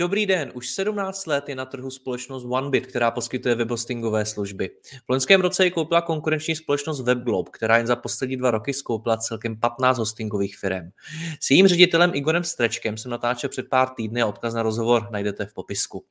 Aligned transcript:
Dobrý 0.00 0.26
den, 0.26 0.50
už 0.54 0.68
17 0.68 1.26
let 1.26 1.48
je 1.48 1.54
na 1.54 1.64
trhu 1.64 1.90
společnost 1.90 2.44
OneBit, 2.44 2.86
která 2.86 3.10
poskytuje 3.10 3.54
webhostingové 3.54 4.24
služby. 4.26 4.70
V 5.06 5.08
loňském 5.08 5.40
roce 5.40 5.64
ji 5.64 5.70
koupila 5.70 6.00
konkurenční 6.00 6.56
společnost 6.56 7.00
WebGlobe, 7.00 7.50
která 7.52 7.76
jen 7.76 7.86
za 7.86 7.96
poslední 7.96 8.36
dva 8.36 8.50
roky 8.50 8.72
skoupila 8.72 9.16
celkem 9.16 9.60
15 9.60 9.98
hostingových 9.98 10.56
firm. 10.58 10.90
S 11.40 11.50
jejím 11.50 11.66
ředitelem 11.66 12.10
Igorem 12.14 12.44
Strečkem 12.44 12.96
jsem 12.96 13.10
natáčel 13.10 13.50
před 13.50 13.68
pár 13.68 13.88
týdny 13.88 14.22
a 14.22 14.26
odkaz 14.26 14.54
na 14.54 14.62
rozhovor 14.62 15.08
najdete 15.10 15.46
v 15.46 15.54
popisku. 15.54 16.04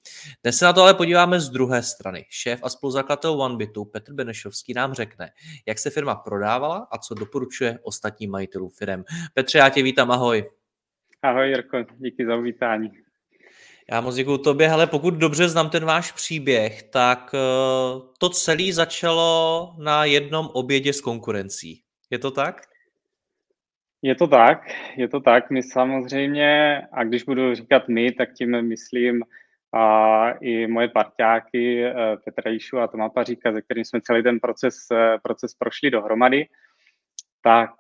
Dnes 0.44 0.58
se 0.58 0.66
na 0.66 0.74
to 0.74 0.82
ale 0.82 0.94
podíváme 0.94 1.40
z 1.40 1.50
druhé 1.50 1.84
strany. 1.84 2.26
Šéf 2.30 2.60
a 2.64 2.70
spoluzakladatel 2.70 3.42
OneBitu 3.42 3.86
Petr 3.86 4.14
Benešovský 4.14 4.74
nám 4.74 4.94
řekne, 4.94 5.30
jak 5.66 5.80
se 5.80 5.90
firma 5.90 6.16
prodávala 6.16 6.88
a 6.92 6.98
co 6.98 7.14
doporučuje 7.14 7.80
ostatním 7.84 8.32
majitelům 8.32 8.70
firm. 8.70 9.04
Petře, 9.34 9.58
já 9.58 9.70
tě 9.70 9.84
vítám, 9.84 10.12
ahoj. 10.12 10.50
Ahoj 11.22 11.48
Jirko, 11.48 11.78
díky 12.00 12.26
za 12.26 12.36
uvítání. 12.36 13.09
Já 13.92 14.02
moc 14.02 14.16
děkuji 14.16 14.38
tobě, 14.38 14.72
ale 14.72 14.88
pokud 14.88 15.14
dobře 15.14 15.50
znám 15.50 15.70
ten 15.70 15.86
váš 15.86 16.12
příběh, 16.12 16.84
tak 16.84 17.32
eh, 17.34 17.40
to 18.18 18.30
celé 18.30 18.74
začalo 18.74 19.74
na 19.78 20.06
jednom 20.06 20.50
obědě 20.54 20.94
s 20.94 21.02
konkurencí. 21.02 21.82
Je 22.10 22.20
to 22.20 22.32
tak? 22.32 22.62
Je 24.02 24.16
to 24.16 24.28
tak, 24.28 24.62
je 24.98 25.08
to 25.08 25.20
tak. 25.20 25.52
My 25.52 25.64
samozřejmě, 25.64 26.82
a 26.92 27.04
když 27.04 27.24
budu 27.24 27.56
říkat 27.56 27.88
my, 27.88 28.12
tak 28.12 28.34
tím 28.34 28.62
myslím 28.62 29.24
a 29.74 30.32
i 30.32 30.68
moje 30.68 30.88
parťáky 30.88 31.86
eh, 31.86 31.94
Petra 32.26 32.52
Jišu 32.52 32.80
a 32.80 32.88
Toma 32.88 33.10
Paříka, 33.10 33.54
se 33.54 33.62
kterým 33.62 33.86
jsme 33.86 34.02
celý 34.02 34.24
ten 34.24 34.40
proces, 34.40 34.76
eh, 34.92 35.18
proces 35.24 35.54
prošli 35.54 35.92
dohromady, 35.92 36.48
tak 37.44 37.72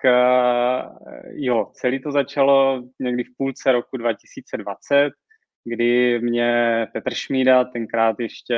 jo, 1.31 1.71
celý 1.73 2.01
to 2.01 2.11
začalo 2.11 2.83
někdy 2.99 3.23
v 3.23 3.37
půlce 3.37 3.71
roku 3.71 3.97
2020, 3.97 5.11
kdy 5.65 6.19
mě 6.21 6.87
Petr 6.93 7.13
Šmída, 7.13 7.63
tenkrát 7.63 8.19
ještě 8.19 8.55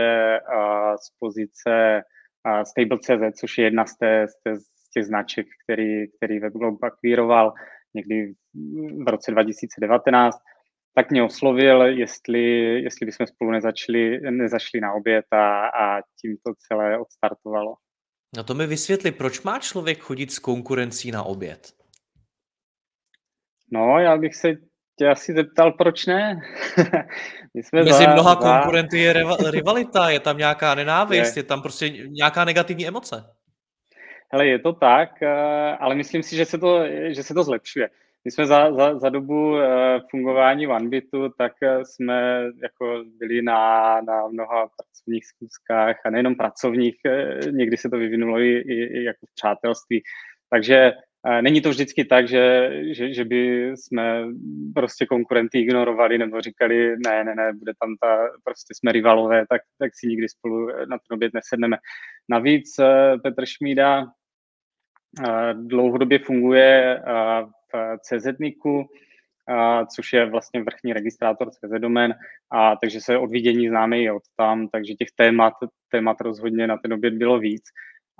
z 1.04 1.18
pozice 1.20 2.02
Stable.cz, 2.64 3.40
což 3.40 3.58
je 3.58 3.64
jedna 3.64 3.86
z, 3.86 3.98
té, 3.98 4.28
z, 4.28 4.44
té, 4.44 4.56
z 4.56 4.90
těch 4.94 5.06
značek, 5.06 5.48
který, 5.64 6.12
který 6.18 6.40
WebGlobe 6.40 6.88
akvíroval 6.88 7.54
někdy 7.96 8.34
v 9.06 9.08
roce 9.08 9.32
2019, 9.32 10.38
tak 10.96 11.12
mě 11.12 11.24
oslovil, 11.24 11.82
jestli, 11.82 12.42
jestli 12.84 13.06
bychom 13.06 13.28
spolu 13.28 13.52
nezačali, 13.52 14.20
nezašli 14.32 14.82
na 14.82 14.94
oběd 14.94 15.26
a, 15.32 15.68
a 15.68 16.02
tím 16.22 16.38
to 16.46 16.54
celé 16.68 17.00
odstartovalo. 17.00 17.76
No 18.38 18.44
to 18.44 18.54
mi 18.54 18.68
vysvětli, 18.68 19.12
proč 19.12 19.42
má 19.42 19.60
člověk 19.60 20.00
chodit 20.00 20.32
s 20.32 20.40
konkurencí 20.40 21.12
na 21.12 21.24
oběd? 21.24 21.74
No, 23.72 24.00
já 24.00 24.18
bych 24.18 24.36
se 24.36 24.54
tě 25.02 25.10
asi 25.10 25.34
zeptal, 25.34 25.72
proč 25.72 26.06
ne. 26.06 26.42
My 27.54 27.64
jsme 27.64 27.84
Mezi 27.84 28.04
za, 28.04 28.14
mnoha 28.14 28.34
za... 28.34 28.36
konkurenty 28.36 29.00
je 29.00 29.14
rivalita, 29.52 30.10
je 30.10 30.20
tam 30.20 30.38
nějaká 30.38 30.76
nenávist, 30.76 31.38
je. 31.38 31.40
je 31.40 31.44
tam 31.44 31.62
prostě 31.62 31.90
nějaká 31.90 32.46
negativní 32.46 32.88
emoce. 32.88 33.24
Hele, 34.34 34.48
je 34.48 34.60
to 34.60 34.74
tak, 34.74 35.10
eh, 35.24 35.78
ale 35.80 35.96
myslím 35.96 36.24
si, 36.24 36.36
že 36.36 36.46
se 36.46 36.58
to, 36.58 36.84
že 37.08 37.24
se 37.24 37.34
to 37.34 37.44
zlepšuje. 37.44 37.90
My 38.26 38.32
jsme 38.32 38.46
za, 38.46 38.74
za, 38.74 39.00
za 39.00 39.10
dobu 39.10 39.58
eh, 39.58 40.00
fungování 40.12 40.68
OneBitu, 40.68 41.30
tak 41.38 41.52
eh, 41.64 41.86
jsme 41.86 42.44
jako 42.64 43.04
byli 43.20 43.42
na, 43.42 44.02
na 44.02 44.28
mnoha 44.28 44.68
pracovních 44.78 45.26
zkuskách 45.26 45.96
a 46.06 46.10
nejenom 46.10 46.36
pracovních, 46.36 46.96
někdy 47.52 47.78
se 47.78 47.90
to 47.90 47.98
vyvinulo 47.98 48.40
i, 48.40 48.50
i, 48.50 49.00
i 49.00 49.04
jako 49.04 49.26
v 49.26 49.34
přátelství. 49.36 50.02
Takže 50.50 50.92
Není 51.42 51.62
to 51.62 51.70
vždycky 51.70 52.06
tak, 52.06 52.28
že, 52.28 52.72
že, 52.92 53.14
že 53.14 53.26
by 53.26 53.72
jsme 53.76 54.26
prostě 54.76 55.06
konkurenty 55.06 55.60
ignorovali 55.60 56.18
nebo 56.18 56.42
říkali, 56.42 56.98
ne, 57.06 57.24
ne, 57.24 57.36
ne, 57.36 57.54
bude 57.54 57.74
tam 57.80 57.96
ta, 58.02 58.28
prostě 58.44 58.74
jsme 58.76 58.92
rivalové, 58.92 59.46
tak, 59.50 59.62
tak 59.80 59.92
si 59.96 60.08
nikdy 60.08 60.30
spolu 60.30 60.68
na 60.68 60.98
ten 60.98 61.16
oběd 61.16 61.34
nesedneme. 61.34 61.78
Navíc 62.30 62.80
eh, 62.80 63.18
Petr 63.24 63.46
Šmída 63.46 64.06
eh, 65.28 65.54
dlouhodobě 65.54 66.20
funguje 66.20 67.00
eh, 67.00 67.44
v 67.74 67.98
CZNIku, 68.00 68.88
což 69.96 70.14
je 70.14 70.26
vlastně 70.26 70.64
vrchní 70.64 70.94
registrátor 70.94 71.52
CZ 71.52 71.72
domén, 71.78 72.14
a 72.52 72.76
takže 72.76 73.02
se 73.02 73.18
od 73.18 73.32
vidění 73.32 73.70
známe 73.70 74.00
i 74.00 74.12
od 74.12 74.24
tam, 74.38 74.68
takže 74.68 74.94
těch 74.94 75.08
témat, 75.16 75.54
témat 75.92 76.22
rozhodně 76.22 76.68
na 76.68 76.78
ten 76.78 76.94
oběd 76.94 77.14
bylo 77.14 77.40
víc. 77.40 77.64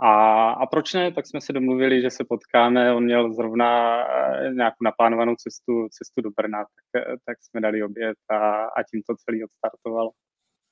A, 0.04 0.50
a 0.50 0.66
proč 0.66 0.94
ne? 0.94 1.12
Tak 1.12 1.28
jsme 1.28 1.42
se 1.42 1.54
domluvili, 1.54 2.02
že 2.02 2.10
se 2.10 2.24
potkáme. 2.30 2.94
On 2.94 3.04
měl 3.04 3.34
zrovna 3.34 4.02
eh, 4.02 4.54
nějakou 4.54 4.84
naplánovanou 4.84 5.36
cestu, 5.36 5.88
cestu 5.92 6.22
do 6.22 6.30
Brna, 6.30 6.60
tak, 6.60 7.04
eh, 7.04 7.16
tak 7.26 7.38
jsme 7.42 7.62
dali 7.62 7.84
oběd 7.84 8.18
a, 8.30 8.36
a 8.64 8.84
tím 8.92 9.02
to 9.08 9.16
celý 9.16 9.44
odstartovalo. 9.44 10.12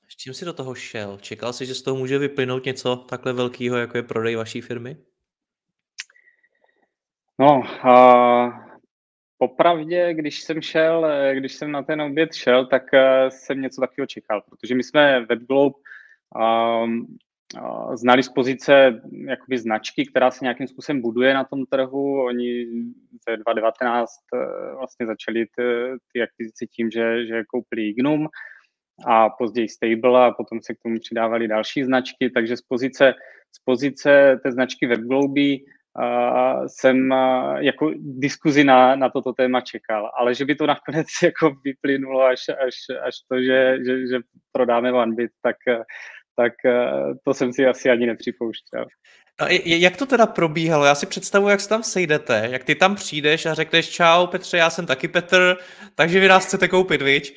S 0.08 0.16
čím 0.16 0.34
jsi 0.34 0.44
do 0.44 0.52
toho 0.52 0.74
šel? 0.74 1.18
Čekal 1.20 1.52
jsi, 1.52 1.66
že 1.66 1.74
z 1.74 1.82
toho 1.82 1.96
může 1.96 2.18
vyplynout 2.18 2.64
něco 2.64 2.96
takhle 2.96 3.32
velkého, 3.32 3.76
jako 3.76 3.96
je 3.96 4.02
prodej 4.02 4.36
vaší 4.36 4.60
firmy? 4.60 4.96
No, 7.38 7.62
uh, 7.84 8.52
popravdě, 9.38 10.14
když 10.14 10.42
jsem 10.42 10.62
šel, 10.62 11.06
eh, 11.06 11.34
když 11.34 11.52
jsem 11.52 11.72
na 11.72 11.82
ten 11.82 12.02
oběd 12.02 12.34
šel, 12.34 12.66
tak 12.66 12.82
jsem 13.28 13.60
něco 13.60 13.80
takového 13.80 14.06
čekal, 14.06 14.42
protože 14.48 14.74
my 14.74 14.82
jsme 14.82 15.26
WebGlobe 15.26 15.76
um, 16.84 17.06
znali 17.94 18.22
z 18.22 18.28
pozice 18.28 19.00
jakoby 19.28 19.58
značky, 19.58 20.06
která 20.06 20.30
se 20.30 20.44
nějakým 20.44 20.66
způsobem 20.66 21.02
buduje 21.02 21.34
na 21.34 21.44
tom 21.44 21.66
trhu. 21.66 22.24
Oni 22.24 22.64
v 22.64 23.36
2019 23.36 24.10
eh, 24.34 24.74
vlastně 24.74 25.06
začali 25.06 25.46
ty, 25.46 25.62
ty 26.12 26.22
akvizice 26.22 26.66
tím, 26.66 26.90
že, 26.90 27.26
že 27.26 27.44
koupili 27.44 27.88
Ignum 27.88 28.28
a 29.06 29.28
později 29.30 29.68
Stable 29.68 30.26
a 30.26 30.30
potom 30.30 30.58
se 30.62 30.74
k 30.74 30.78
tomu 30.82 30.98
přidávali 31.00 31.48
další 31.48 31.84
značky, 31.84 32.30
takže 32.30 32.56
z 32.56 32.62
pozice, 32.62 33.14
z 33.52 33.64
pozice 33.64 34.40
té 34.42 34.52
značky 34.52 34.86
WebGloby 34.86 35.58
uh, 35.58 36.66
jsem 36.66 37.14
jako 37.58 37.90
diskuzi 37.96 38.64
na, 38.64 38.96
na 38.96 39.08
toto 39.08 39.32
téma 39.32 39.60
čekal, 39.60 40.10
ale 40.14 40.34
že 40.34 40.44
by 40.44 40.54
to 40.54 40.66
nakonec 40.66 41.06
jako 41.22 41.54
vyplynulo 41.64 42.22
až, 42.22 42.48
až, 42.48 42.74
až 43.02 43.14
to, 43.28 43.42
že, 43.42 43.78
že, 43.86 44.06
že 44.06 44.18
prodáme 44.52 44.92
OneBit, 44.92 45.30
tak 45.42 45.56
tak 46.40 46.52
eh, 46.64 46.90
to 47.24 47.34
jsem 47.34 47.52
si 47.52 47.66
asi 47.66 47.90
ani 47.90 48.06
nepřipouštěl. 48.06 48.86
A 49.38 49.46
jak 49.64 49.96
to 49.96 50.06
teda 50.06 50.26
probíhalo? 50.26 50.84
Já 50.84 50.94
si 50.94 51.06
představuji, 51.06 51.48
jak 51.48 51.60
se 51.60 51.68
tam 51.68 51.82
sejdete, 51.82 52.48
jak 52.50 52.64
ty 52.64 52.74
tam 52.74 52.94
přijdeš 52.94 53.46
a 53.46 53.54
řekneš 53.54 53.90
čau 53.90 54.26
Petře, 54.26 54.56
já 54.56 54.70
jsem 54.70 54.86
taky 54.86 55.08
Petr, 55.08 55.56
takže 55.94 56.20
vy 56.20 56.28
nás 56.28 56.46
chcete 56.46 56.68
koupit, 56.68 57.02
viď? 57.02 57.36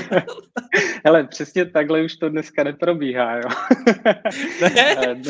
Hele, 1.04 1.24
přesně 1.24 1.70
takhle 1.70 2.02
už 2.02 2.16
to 2.16 2.28
dneska 2.28 2.64
neprobíhá, 2.64 3.36
jo. 3.36 3.48
Ne? 4.60 4.96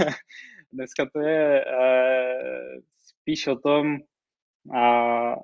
Eh, 0.00 0.08
dneska 0.72 1.06
to 1.12 1.20
je 1.20 1.64
uh, 1.64 2.82
spíš 3.06 3.46
o 3.46 3.56
tom, 3.56 3.96
uh, 4.64 5.34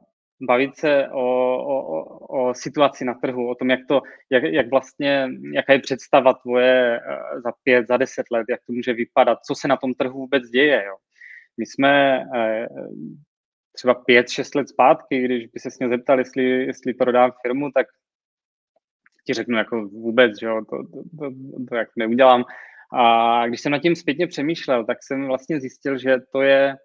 bavit 0.46 0.76
se 0.76 1.08
o, 1.08 1.24
o, 1.56 2.04
o 2.26 2.54
situaci 2.54 3.04
na 3.04 3.14
trhu, 3.14 3.50
o 3.50 3.54
tom, 3.54 3.70
jak, 3.70 3.80
to, 3.88 4.02
jak, 4.30 4.42
jak 4.42 4.70
vlastně, 4.70 5.28
jaká 5.54 5.72
je 5.72 5.78
představa 5.78 6.34
tvoje 6.34 7.00
eh, 7.00 7.40
za 7.40 7.52
pět, 7.62 7.88
za 7.88 7.96
deset 7.96 8.26
let, 8.32 8.46
jak 8.50 8.60
to 8.66 8.72
může 8.72 8.92
vypadat, 8.92 9.38
co 9.46 9.54
se 9.54 9.68
na 9.68 9.76
tom 9.76 9.94
trhu 9.94 10.18
vůbec 10.18 10.42
děje. 10.42 10.84
Jo. 10.86 10.96
My 11.58 11.66
jsme 11.66 12.24
eh, 12.36 12.66
třeba 13.72 13.94
pět, 13.94 14.28
šest 14.28 14.54
let 14.54 14.68
zpátky, 14.68 15.24
když 15.24 15.46
by 15.46 15.60
se 15.60 15.68
mě 15.80 15.88
zeptal, 15.88 16.18
jestli, 16.18 16.44
jestli 16.44 16.94
prodám 16.94 17.32
firmu, 17.42 17.70
tak 17.74 17.86
ti 19.26 19.34
řeknu 19.34 19.58
jako 19.58 19.82
vůbec, 19.88 20.40
že 20.40 20.46
jo, 20.46 20.64
to, 20.70 20.76
to, 20.76 21.02
to, 21.18 21.34
to 21.68 21.74
jak 21.76 21.88
neudělám. 21.96 22.44
A 22.92 23.46
když 23.46 23.60
jsem 23.60 23.72
nad 23.72 23.78
tím 23.78 23.96
zpětně 23.96 24.26
přemýšlel, 24.26 24.84
tak 24.84 24.98
jsem 25.02 25.26
vlastně 25.26 25.60
zjistil, 25.60 25.98
že 25.98 26.16
to 26.32 26.42
je 26.42 26.76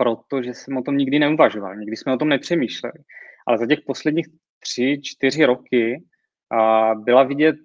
protože 0.00 0.54
jsem 0.54 0.76
o 0.76 0.82
tom 0.82 0.96
nikdy 0.96 1.18
neuvažoval, 1.18 1.76
nikdy 1.76 1.96
jsme 1.96 2.14
o 2.14 2.16
tom 2.16 2.28
nepřemýšleli. 2.28 2.98
Ale 3.46 3.58
za 3.58 3.66
těch 3.66 3.80
posledních 3.86 4.26
tři, 4.60 5.00
čtyři 5.02 5.44
roky 5.44 6.02
byla 6.94 7.22
vidět 7.22 7.56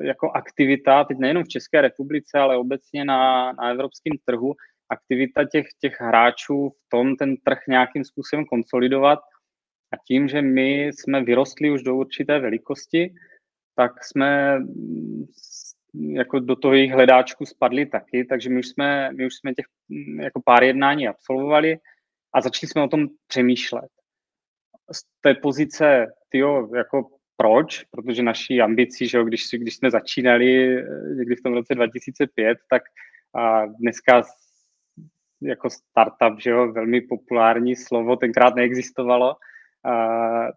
jako 0.00 0.30
aktivita, 0.30 1.04
teď 1.04 1.18
nejenom 1.18 1.44
v 1.44 1.48
České 1.48 1.80
republice, 1.80 2.38
ale 2.38 2.56
obecně 2.56 3.04
na, 3.04 3.52
na 3.52 3.70
evropském 3.70 4.12
trhu, 4.24 4.54
aktivita 4.88 5.44
těch, 5.44 5.66
těch 5.80 6.00
hráčů 6.00 6.68
v 6.68 6.88
tom 6.88 7.16
ten 7.16 7.36
trh 7.36 7.58
nějakým 7.68 8.04
způsobem 8.04 8.44
konsolidovat 8.44 9.18
a 9.92 9.96
tím, 10.06 10.28
že 10.28 10.42
my 10.42 10.86
jsme 10.86 11.24
vyrostli 11.24 11.70
už 11.70 11.82
do 11.82 11.96
určité 11.96 12.38
velikosti, 12.38 13.14
tak 13.76 14.04
jsme 14.04 14.58
jako 15.94 16.38
do 16.38 16.56
toho 16.56 16.74
jejich 16.74 16.92
hledáčku 16.92 17.46
spadli 17.46 17.86
taky, 17.86 18.24
takže 18.24 18.50
my 18.50 18.58
už 18.58 18.68
jsme, 18.68 19.10
my 19.12 19.26
už 19.26 19.34
jsme 19.34 19.54
těch 19.54 19.66
jako 20.20 20.42
pár 20.44 20.64
jednání 20.64 21.08
absolvovali 21.08 21.78
a 22.32 22.40
začali 22.40 22.70
jsme 22.70 22.82
o 22.82 22.88
tom 22.88 23.06
přemýšlet. 23.26 23.90
Z 24.92 25.02
té 25.20 25.34
pozice, 25.34 26.06
tyjo, 26.28 26.74
jako 26.76 27.08
proč? 27.36 27.84
Protože 27.90 28.22
naší 28.22 28.60
ambicí, 28.60 29.08
že 29.08 29.18
jo, 29.18 29.24
když, 29.24 29.42
když 29.52 29.76
jsme 29.76 29.90
začínali 29.90 30.82
někdy 31.16 31.36
v 31.36 31.42
tom 31.42 31.54
roce 31.54 31.74
2005, 31.74 32.58
tak 32.70 32.82
a 33.36 33.66
dneska 33.66 34.22
jako 35.42 35.70
startup, 35.70 36.40
že 36.40 36.50
jo, 36.50 36.72
velmi 36.72 37.00
populární 37.00 37.76
slovo, 37.76 38.16
tenkrát 38.16 38.54
neexistovalo, 38.54 39.36
a, 39.86 39.96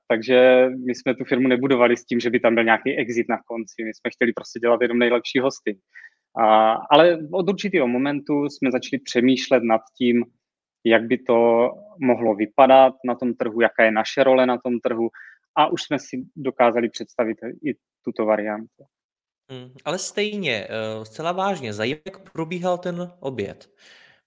takže 0.08 0.70
my 0.86 0.96
jsme 0.96 1.16
tu 1.16 1.26
firmu 1.26 1.48
nebudovali 1.48 1.98
s 1.98 2.06
tím, 2.06 2.20
že 2.20 2.30
by 2.30 2.40
tam 2.40 2.56
byl 2.56 2.64
nějaký 2.64 2.98
exit 2.98 3.30
na 3.30 3.38
konci. 3.46 3.84
My 3.84 3.94
jsme 3.94 4.12
chtěli 4.12 4.34
prostě 4.34 4.60
dělat 4.60 4.81
jenom 4.81 5.00
nejlepší 5.00 5.40
hosty. 5.40 5.80
A, 6.40 6.74
ale 6.92 7.18
od 7.34 7.50
určitého 7.50 7.88
momentu 7.88 8.46
jsme 8.46 8.72
začali 8.72 9.00
přemýšlet 9.00 9.64
nad 9.64 9.81
tím, 9.98 10.26
jak 10.86 11.04
by 11.04 11.18
to 11.18 11.70
mohlo 12.02 12.36
vypadat 12.36 12.94
na 13.06 13.16
tom 13.16 13.34
trhu, 13.34 13.62
jaká 13.62 13.84
je 13.84 13.92
naše 13.92 14.24
role 14.24 14.46
na 14.46 14.58
tom 14.58 14.80
trhu 14.80 15.10
a 15.58 15.68
už 15.68 15.84
jsme 15.84 16.00
si 16.00 16.24
dokázali 16.36 16.90
představit 16.90 17.38
i 17.66 17.74
tuto 18.06 18.26
variantu. 18.26 18.84
Hmm, 19.52 19.72
ale 19.86 19.98
stejně, 19.98 20.68
eh, 20.70 21.06
zcela 21.06 21.31
vážně, 21.31 21.74
zajímavé, 21.74 22.02
jak 22.06 22.31
probíhal 22.31 22.78
ten 22.78 23.12
oběd. 23.20 23.70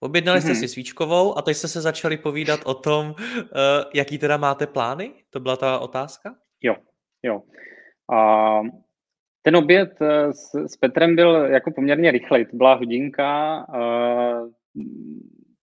Objednali 0.03 0.41
jste 0.41 0.53
mm-hmm. 0.53 0.61
si 0.61 0.69
svíčkovou 0.69 1.39
a 1.39 1.43
teď 1.43 1.57
jste 1.57 1.69
se 1.69 1.81
začali 1.81 2.17
povídat 2.17 2.61
o 2.65 2.75
tom, 2.75 3.07
uh, 3.11 3.45
jaký 3.95 4.19
teda 4.19 4.37
máte 4.37 4.67
plány? 4.67 5.11
To 5.31 5.41
byla 5.41 5.57
ta 5.57 5.79
otázka? 5.79 6.35
Jo, 6.63 6.77
jo. 7.23 7.43
A 8.13 8.61
ten 9.43 9.57
oběd 9.57 9.91
eh, 10.01 10.33
s, 10.33 10.55
s 10.55 10.77
Petrem 10.77 11.17
byl 11.17 11.35
jako 11.35 11.71
poměrně 11.71 12.11
rychlej. 12.11 12.47
To 12.47 12.57
byla 12.57 12.75
hodinka, 12.75 13.65
uh, 13.69 14.51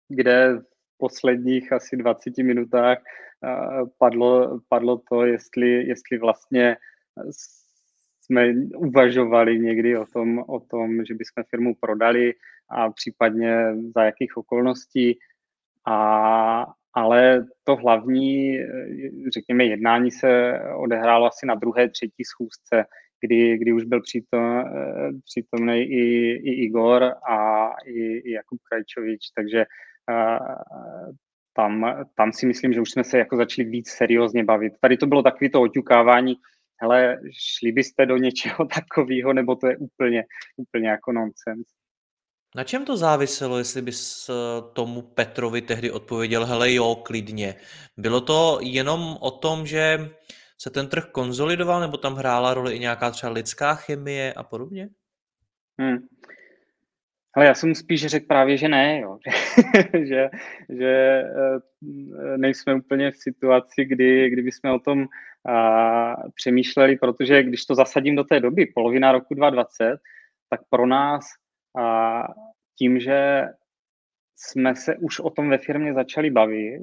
kde 0.09 0.55
v 0.59 0.99
posledních 0.99 1.73
asi 1.73 1.97
20 1.97 2.39
minutách 2.39 2.99
uh, 2.99 3.89
padlo, 3.99 4.61
padlo 4.69 5.03
to, 5.11 5.25
jestli, 5.25 5.69
jestli 5.69 6.19
vlastně 6.19 6.77
jsme 8.21 8.55
uvažovali 8.77 9.59
někdy 9.59 9.99
o 9.99 10.07
tom, 10.07 10.39
o 10.39 10.61
tom, 10.61 11.05
že 11.05 11.15
bychom 11.15 11.45
firmu 11.51 11.75
prodali 11.81 12.35
a 12.71 12.91
případně 12.91 13.75
za 13.95 14.05
jakých 14.05 14.37
okolností. 14.37 15.19
A, 15.87 16.67
ale 16.93 17.47
to 17.65 17.77
hlavní, 17.77 18.59
řekněme, 19.35 19.65
jednání 19.65 20.11
se 20.11 20.61
odehrálo 20.77 21.27
asi 21.27 21.47
na 21.47 21.55
druhé, 21.55 21.89
třetí 21.89 22.25
schůzce, 22.25 22.85
kdy, 23.21 23.59
kdy 23.59 23.73
už 23.73 23.85
byl 23.85 24.03
přítom, 24.03 24.65
přítomný 25.25 25.83
i, 25.83 26.05
i 26.31 26.65
Igor 26.65 27.03
a 27.31 27.69
i, 27.87 28.01
i 28.01 28.33
Jakub 28.33 28.59
Krajčovič, 28.63 29.31
takže 29.37 29.65
tam, 31.53 32.05
tam 32.17 32.33
si 32.33 32.47
myslím, 32.47 32.73
že 32.73 32.81
už 32.81 32.91
jsme 32.91 33.05
se 33.05 33.19
jako 33.19 33.37
začali 33.37 33.69
víc 33.69 33.89
seriózně 33.89 34.45
bavit. 34.45 34.73
Tady 34.81 34.97
to 34.97 35.07
bylo 35.07 35.23
takové 35.23 35.51
to 35.51 35.61
oťukávání, 35.61 36.35
hele, 36.83 37.21
šli 37.33 37.73
byste 37.73 38.07
do 38.07 38.17
něčeho 38.17 38.65
takového, 38.75 39.33
nebo 39.33 39.57
to 39.57 39.67
je 39.67 39.77
úplně, 39.77 40.25
úplně 40.57 40.89
jako 40.89 41.13
nonsens. 41.13 41.67
Na 42.57 42.65
čem 42.65 42.85
to 42.85 42.97
záviselo, 42.97 43.59
jestli 43.59 43.83
bys 43.83 44.29
eh, 44.29 44.33
tomu 44.73 45.03
Petrovi 45.03 45.63
tehdy 45.63 45.91
odpověděl, 45.91 46.47
hele 46.47 46.73
jo, 46.73 46.95
klidně. 46.95 47.55
Bylo 47.97 48.21
to 48.21 48.59
jenom 48.63 49.17
o 49.21 49.31
tom, 49.31 49.67
že 49.67 49.99
se 50.59 50.71
ten 50.71 50.89
trh 50.89 51.05
konzolidoval, 51.13 51.81
nebo 51.81 51.97
tam 51.97 52.15
hrála 52.15 52.55
roli 52.55 52.77
i 52.77 52.79
nějaká 52.79 53.11
třeba 53.11 53.33
lidská 53.33 53.75
chemie 53.75 54.33
a 54.33 54.43
podobně? 54.43 54.89
Hmm. 55.81 55.99
Ale 57.35 57.47
já 57.47 57.55
jsem 57.55 57.75
spíš 57.75 58.07
řekl 58.07 58.27
právě, 58.27 58.57
že 58.57 58.69
ne, 58.69 59.01
jo. 59.01 59.19
že, 59.93 60.29
že 60.69 61.23
eh, 61.23 62.39
nejsme 62.39 62.75
úplně 62.75 63.11
v 63.11 63.17
situaci, 63.17 63.85
kdy, 63.85 64.31
kdy 64.31 64.43
bychom 64.43 64.71
o 64.71 64.79
tom 64.79 65.07
a, 65.49 66.15
přemýšleli, 66.35 66.97
protože 66.97 67.43
když 67.43 67.65
to 67.65 67.75
zasadím 67.75 68.17
do 68.17 68.25
té 68.25 68.41
doby, 68.41 68.67
polovina 68.75 69.13
roku 69.13 69.35
2020, 69.35 70.01
tak 70.51 70.61
pro 70.71 70.87
nás 70.87 71.25
a, 71.79 72.23
tím, 72.79 73.01
že 73.01 73.43
jsme 74.37 74.77
se 74.77 74.97
už 74.97 75.21
o 75.21 75.31
tom 75.31 75.51
ve 75.51 75.59
firmě 75.59 75.95
začali 75.95 76.31
bavit, 76.31 76.83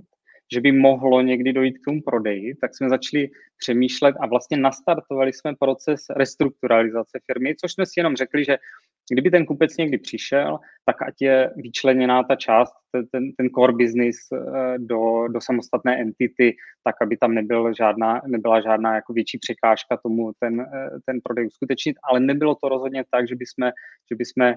že 0.53 0.61
by 0.61 0.71
mohlo 0.71 1.21
někdy 1.21 1.53
dojít 1.53 1.77
k 1.77 1.85
tomu 1.85 2.01
prodeji, 2.01 2.55
tak 2.61 2.75
jsme 2.75 2.89
začali 2.89 3.29
přemýšlet 3.57 4.15
a 4.19 4.27
vlastně 4.27 4.57
nastartovali 4.57 5.33
jsme 5.33 5.55
proces 5.59 6.01
restrukturalizace 6.17 7.19
firmy, 7.25 7.55
což 7.55 7.73
jsme 7.73 7.85
si 7.85 7.93
jenom 7.97 8.15
řekli, 8.15 8.45
že 8.45 8.57
kdyby 9.11 9.31
ten 9.31 9.45
kupec 9.45 9.77
někdy 9.77 9.97
přišel, 9.97 10.59
tak 10.85 11.01
ať 11.01 11.15
je 11.21 11.53
vyčleněná 11.55 12.23
ta 12.23 12.35
část, 12.35 12.73
ten, 13.11 13.31
ten 13.37 13.49
core 13.49 13.73
business 13.73 14.15
eh, 14.33 14.77
do, 14.77 15.27
do 15.27 15.41
samostatné 15.41 16.01
entity, 16.01 16.55
tak 16.83 16.95
aby 17.01 17.17
tam 17.17 17.33
nebyl 17.33 17.73
žádná, 17.73 18.21
nebyla 18.27 18.61
žádná 18.61 18.95
jako 18.95 19.13
větší 19.13 19.37
překážka 19.37 19.97
tomu 19.97 20.31
ten, 20.39 20.61
eh, 20.61 20.89
ten 21.05 21.19
prodej 21.23 21.47
uskutečnit, 21.47 21.97
ale 22.09 22.19
nebylo 22.19 22.55
to 22.55 22.69
rozhodně 22.69 23.03
tak, 23.11 23.27
že 23.27 23.35
bychom, 23.35 23.71
že 24.11 24.15
bychom 24.15 24.53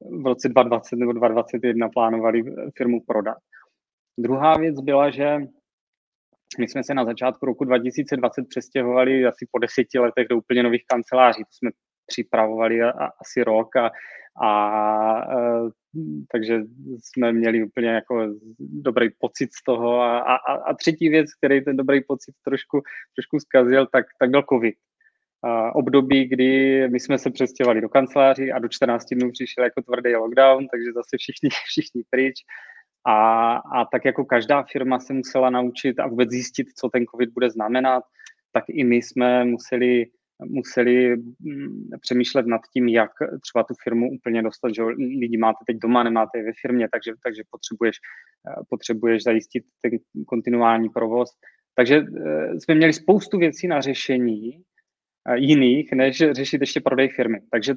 v 0.00 0.26
roce 0.26 0.48
2020 0.48 0.96
nebo 0.96 1.12
2021 1.12 1.88
plánovali 1.88 2.42
firmu 2.76 3.00
prodat. 3.06 3.38
Druhá 4.18 4.54
věc 4.54 4.80
byla, 4.80 5.10
že 5.10 5.38
my 6.58 6.68
jsme 6.68 6.84
se 6.84 6.94
na 6.94 7.04
začátku 7.04 7.46
roku 7.46 7.64
2020 7.64 8.42
přestěhovali 8.48 9.26
asi 9.26 9.46
po 9.52 9.58
deseti 9.58 9.98
letech 9.98 10.28
do 10.28 10.36
úplně 10.36 10.62
nových 10.62 10.84
kanceláří. 10.86 11.42
To 11.42 11.52
jsme 11.52 11.70
připravovali 12.06 12.82
a, 12.82 12.90
a, 12.90 13.06
asi 13.06 13.44
rok 13.44 13.76
a, 13.76 13.90
a, 14.42 14.48
a 14.48 15.68
takže 16.32 16.60
jsme 17.04 17.32
měli 17.32 17.64
úplně 17.64 17.88
jako 17.88 18.26
dobrý 18.58 19.08
pocit 19.18 19.50
z 19.52 19.64
toho 19.64 20.00
a, 20.00 20.18
a, 20.18 20.52
a 20.54 20.74
třetí 20.74 21.08
věc, 21.08 21.34
který 21.34 21.64
ten 21.64 21.76
dobrý 21.76 22.00
pocit 22.04 22.34
trošku, 22.44 22.82
trošku 23.16 23.40
zkazil, 23.40 23.86
tak, 23.86 24.06
tak 24.20 24.30
byl 24.30 24.42
covid. 24.52 24.74
Období, 25.74 26.28
kdy 26.28 26.88
my 26.88 27.00
jsme 27.00 27.18
se 27.18 27.30
přestěhovali 27.30 27.80
do 27.80 27.88
kanceláří 27.88 28.52
a 28.52 28.58
do 28.58 28.68
14 28.68 29.04
dnů 29.14 29.30
přišel 29.30 29.64
jako 29.64 29.82
tvrdý 29.82 30.16
lockdown, 30.16 30.68
takže 30.68 30.92
zase 30.92 31.16
všichni, 31.18 31.50
všichni 31.66 32.02
pryč. 32.10 32.34
A, 33.06 33.56
a 33.56 33.84
tak 33.92 34.04
jako 34.04 34.24
každá 34.24 34.62
firma 34.72 35.00
se 35.00 35.12
musela 35.12 35.50
naučit 35.50 36.00
a 36.00 36.06
vůbec 36.06 36.30
zjistit, 36.30 36.66
co 36.78 36.88
ten 36.88 37.04
covid 37.06 37.30
bude 37.30 37.50
znamenat, 37.50 38.02
tak 38.52 38.64
i 38.68 38.84
my 38.84 38.96
jsme 38.96 39.44
museli 39.44 40.06
museli 40.44 41.16
mm, 41.16 41.88
přemýšlet 42.00 42.46
nad 42.46 42.60
tím, 42.72 42.88
jak 42.88 43.10
třeba 43.40 43.64
tu 43.64 43.74
firmu 43.84 44.10
úplně 44.10 44.42
dostat, 44.42 44.74
že 44.74 44.82
lidi 45.20 45.36
máte 45.36 45.58
teď 45.66 45.76
doma, 45.76 46.02
nemáte 46.02 46.38
je 46.38 46.44
ve 46.44 46.52
firmě, 46.60 46.88
takže, 46.92 47.12
takže 47.24 47.42
potřebuješ, 47.50 47.96
eh, 48.48 48.62
potřebuješ 48.68 49.22
zajistit 49.22 49.64
ten 49.82 49.98
kontinuální 50.26 50.88
provoz. 50.88 51.30
Takže 51.74 51.96
eh, 51.96 52.60
jsme 52.60 52.74
měli 52.74 52.92
spoustu 52.92 53.38
věcí 53.38 53.68
na 53.68 53.80
řešení 53.80 54.62
jiných, 55.34 55.92
než 55.92 56.22
řešit 56.30 56.60
ještě 56.60 56.80
prodej 56.80 57.08
firmy. 57.08 57.40
Takže 57.50 57.74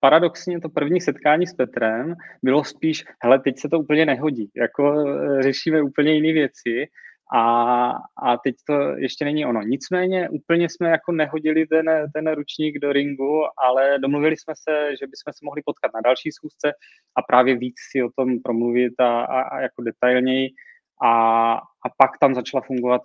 paradoxně 0.00 0.60
to 0.60 0.68
první 0.68 1.00
setkání 1.00 1.46
s 1.46 1.54
Petrem 1.54 2.14
bylo 2.42 2.64
spíš, 2.64 3.04
hele, 3.22 3.40
teď 3.40 3.58
se 3.58 3.68
to 3.68 3.78
úplně 3.78 4.06
nehodí, 4.06 4.50
jako 4.56 5.04
řešíme 5.40 5.82
úplně 5.82 6.12
jiné 6.12 6.32
věci 6.32 6.86
a, 7.34 7.90
a 8.22 8.36
teď 8.44 8.54
to 8.66 8.74
ještě 8.96 9.24
není 9.24 9.46
ono. 9.46 9.62
Nicméně 9.62 10.28
úplně 10.28 10.68
jsme 10.68 10.88
jako 10.88 11.12
nehodili 11.12 11.66
ten, 11.66 11.86
ten 12.14 12.32
ručník 12.32 12.78
do 12.78 12.92
ringu, 12.92 13.42
ale 13.64 13.98
domluvili 13.98 14.36
jsme 14.36 14.54
se, 14.56 14.90
že 14.90 15.06
bychom 15.06 15.32
se 15.32 15.44
mohli 15.44 15.62
potkat 15.64 15.90
na 15.94 16.00
další 16.00 16.32
schůzce 16.32 16.72
a 17.16 17.22
právě 17.22 17.56
víc 17.56 17.74
si 17.90 18.02
o 18.02 18.10
tom 18.16 18.42
promluvit 18.42 19.00
a, 19.00 19.24
a, 19.24 19.40
a 19.40 19.60
jako 19.60 19.82
detailněji. 19.82 20.48
A, 21.02 21.52
a 21.54 21.88
pak 21.98 22.18
tam 22.20 22.34
začala 22.34 22.60
fungovat 22.60 23.02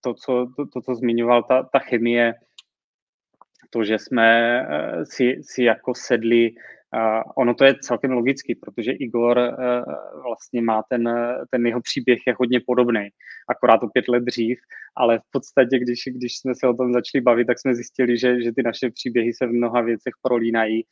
to, 0.00 0.14
co, 0.14 0.46
to, 0.56 0.66
to, 0.66 0.80
co 0.80 0.94
zmiňoval, 0.94 1.42
ta, 1.42 1.62
ta 1.72 1.78
chemie, 1.78 2.34
to, 3.70 3.84
že 3.84 3.98
jsme 3.98 4.60
eh, 4.60 5.06
si, 5.06 5.36
si 5.42 5.62
jako 5.62 5.94
sedli 5.94 6.50
Uh, 6.94 7.22
ono 7.36 7.54
to 7.54 7.64
je 7.64 7.74
celkem 7.82 8.10
logický, 8.10 8.54
protože 8.54 8.92
Igor 8.92 9.38
uh, 9.38 10.22
vlastně 10.22 10.62
má 10.62 10.82
ten, 10.90 11.08
ten 11.50 11.66
jeho 11.66 11.80
příběh 11.80 12.18
je 12.26 12.34
hodně 12.38 12.60
podobný, 12.66 13.08
akorát 13.48 13.82
o 13.82 13.88
pět 13.88 14.08
let 14.08 14.20
dřív, 14.20 14.58
ale 14.96 15.18
v 15.18 15.30
podstatě, 15.30 15.78
když, 15.78 16.00
když 16.06 16.38
jsme 16.38 16.54
se 16.54 16.66
o 16.66 16.74
tom 16.74 16.92
začali 16.92 17.22
bavit, 17.22 17.46
tak 17.46 17.58
jsme 17.58 17.74
zjistili, 17.74 18.18
že, 18.18 18.42
že 18.42 18.52
ty 18.52 18.62
naše 18.62 18.90
příběhy 18.90 19.34
se 19.34 19.46
v 19.46 19.52
mnoha 19.52 19.80
věcech 19.80 20.14
prolínají 20.22 20.86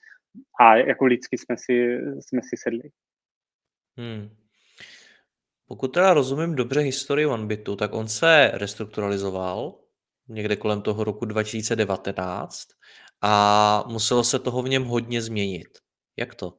a 0.60 0.76
jako 0.76 1.04
lidsky 1.04 1.38
jsme 1.38 1.56
si, 1.56 1.98
jsme 2.20 2.40
si 2.42 2.56
sedli. 2.56 2.90
Hmm. 3.98 4.28
Pokud 5.68 5.88
teda 5.88 6.14
rozumím 6.14 6.54
dobře 6.54 6.80
historii 6.80 7.26
OneBitu, 7.26 7.76
tak 7.76 7.94
on 7.94 8.08
se 8.08 8.50
restrukturalizoval, 8.54 9.74
někde 10.28 10.56
kolem 10.56 10.82
toho 10.82 11.04
roku 11.04 11.24
2019 11.24 12.66
a 13.22 13.84
muselo 13.88 14.24
se 14.24 14.38
toho 14.38 14.62
v 14.62 14.68
něm 14.68 14.84
hodně 14.84 15.22
změnit. 15.22 15.68
Jak 16.18 16.34
to? 16.34 16.52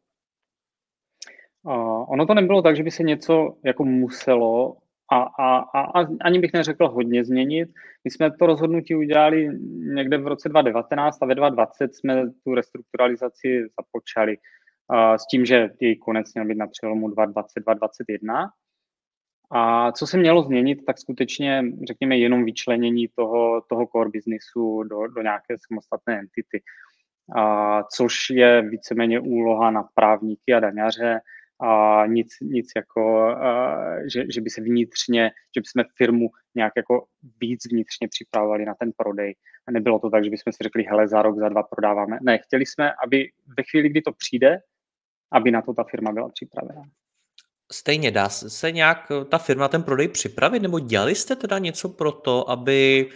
Uh, 1.64 2.06
ono 2.14 2.26
to 2.26 2.34
nebylo 2.34 2.62
tak, 2.62 2.76
že 2.76 2.84
by 2.84 2.92
se 2.92 3.04
něco 3.04 3.56
jako 3.66 3.86
muselo 3.86 4.78
a, 5.12 5.22
a, 5.22 5.58
a, 5.58 5.82
a 5.82 6.08
ani 6.22 6.40
bych 6.40 6.54
neřekl 6.54 6.90
hodně 6.90 7.26
změnit. 7.26 7.70
My 8.04 8.12
jsme 8.12 8.32
to 8.32 8.46
rozhodnutí 8.46 8.96
udělali 8.96 9.50
někde 9.96 10.18
v 10.18 10.28
roce 10.28 10.50
2019 10.50 11.18
a 11.22 11.26
ve 11.26 11.36
2020 11.36 11.96
jsme 11.96 12.32
tu 12.44 12.56
restrukturalizaci 12.56 13.64
započali 13.80 14.38
uh, 14.38 15.16
s 15.16 15.28
tím, 15.28 15.46
že 15.46 15.70
její 15.80 15.98
konec 15.98 16.34
měl 16.34 16.46
být 16.46 16.58
na 16.58 16.68
přelomu 16.68 17.08
2020-2021. 17.08 18.50
A 19.52 19.92
co 19.92 20.08
se 20.08 20.18
mělo 20.18 20.44
změnit, 20.44 20.86
tak 20.86 21.00
skutečně, 21.00 21.64
řekněme, 21.88 22.18
jenom 22.18 22.46
vyčlenění 22.46 23.08
toho, 23.16 23.62
toho 23.70 23.88
core 23.88 24.10
businessu 24.10 24.84
do, 24.84 25.08
do 25.08 25.22
nějaké 25.22 25.56
samostatné 25.68 26.20
entity, 26.20 26.62
a, 27.36 27.84
což 27.84 28.30
je 28.30 28.62
víceméně 28.62 29.20
úloha 29.20 29.72
na 29.72 29.84
právníky 29.94 30.54
a 30.54 30.60
daňaře, 30.60 31.20
a 31.62 32.06
nic, 32.06 32.28
nic 32.42 32.72
jako, 32.76 33.20
a, 33.28 33.78
že, 34.14 34.24
že 34.34 34.42
by 34.42 34.50
se 34.50 34.62
vnitřně, 34.62 35.32
že 35.56 35.62
by 35.62 35.66
jsme 35.66 35.84
firmu 35.98 36.30
nějak 36.56 36.74
jako 36.78 37.06
víc 37.42 37.72
vnitřně 37.72 38.08
připravovali 38.08 38.66
na 38.66 38.76
ten 38.80 38.92
prodej. 38.98 39.36
A 39.68 39.72
nebylo 39.72 40.00
to 40.00 40.10
tak, 40.10 40.24
že 40.24 40.30
bychom 40.30 40.54
si 40.54 40.64
řekli, 40.64 40.84
hele, 40.84 41.08
za 41.08 41.22
rok, 41.22 41.40
za 41.40 41.50
dva 41.50 41.64
prodáváme. 41.64 42.18
Ne, 42.22 42.38
chtěli 42.38 42.66
jsme, 42.66 42.94
aby 43.04 43.30
ve 43.58 43.64
chvíli, 43.64 43.90
kdy 43.90 44.02
to 44.02 44.12
přijde, 44.12 44.60
aby 45.32 45.52
na 45.52 45.62
to 45.62 45.74
ta 45.74 45.84
firma 45.84 46.12
byla 46.12 46.30
připravena. 46.30 46.82
Stejně 47.72 48.12
dá 48.12 48.30
se 48.30 48.72
nějak 48.72 49.12
eh, 49.12 49.26
ta 49.26 49.38
firma 49.38 49.68
ten 49.68 49.84
prodej 49.84 50.08
připravit, 50.08 50.60
nebo 50.60 50.80
dělali 50.80 51.16
jste 51.16 51.36
teda 51.36 51.60
něco 51.60 51.90
pro 51.90 52.12
to, 52.12 52.50
aby, 52.50 53.10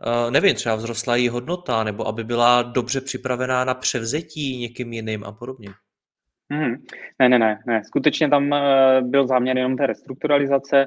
eh, 0.00 0.30
nevím, 0.30 0.54
třeba 0.54 0.76
vzrostla 0.76 1.16
její 1.16 1.28
hodnota, 1.28 1.84
nebo 1.84 2.06
aby 2.06 2.24
byla 2.24 2.62
dobře 2.62 3.00
připravená 3.00 3.64
na 3.64 3.74
převzetí 3.74 4.58
někým 4.58 4.92
jiným 4.92 5.24
a 5.24 5.32
podobně? 5.32 5.68
Hmm. 6.52 6.74
Ne, 7.18 7.28
ne, 7.28 7.38
ne, 7.38 7.62
ne. 7.66 7.84
Skutečně 7.84 8.28
tam 8.28 8.52
eh, 8.52 9.00
byl 9.02 9.26
záměr 9.26 9.58
jenom 9.58 9.76
té 9.76 9.86
restrukturalizace 9.86 10.86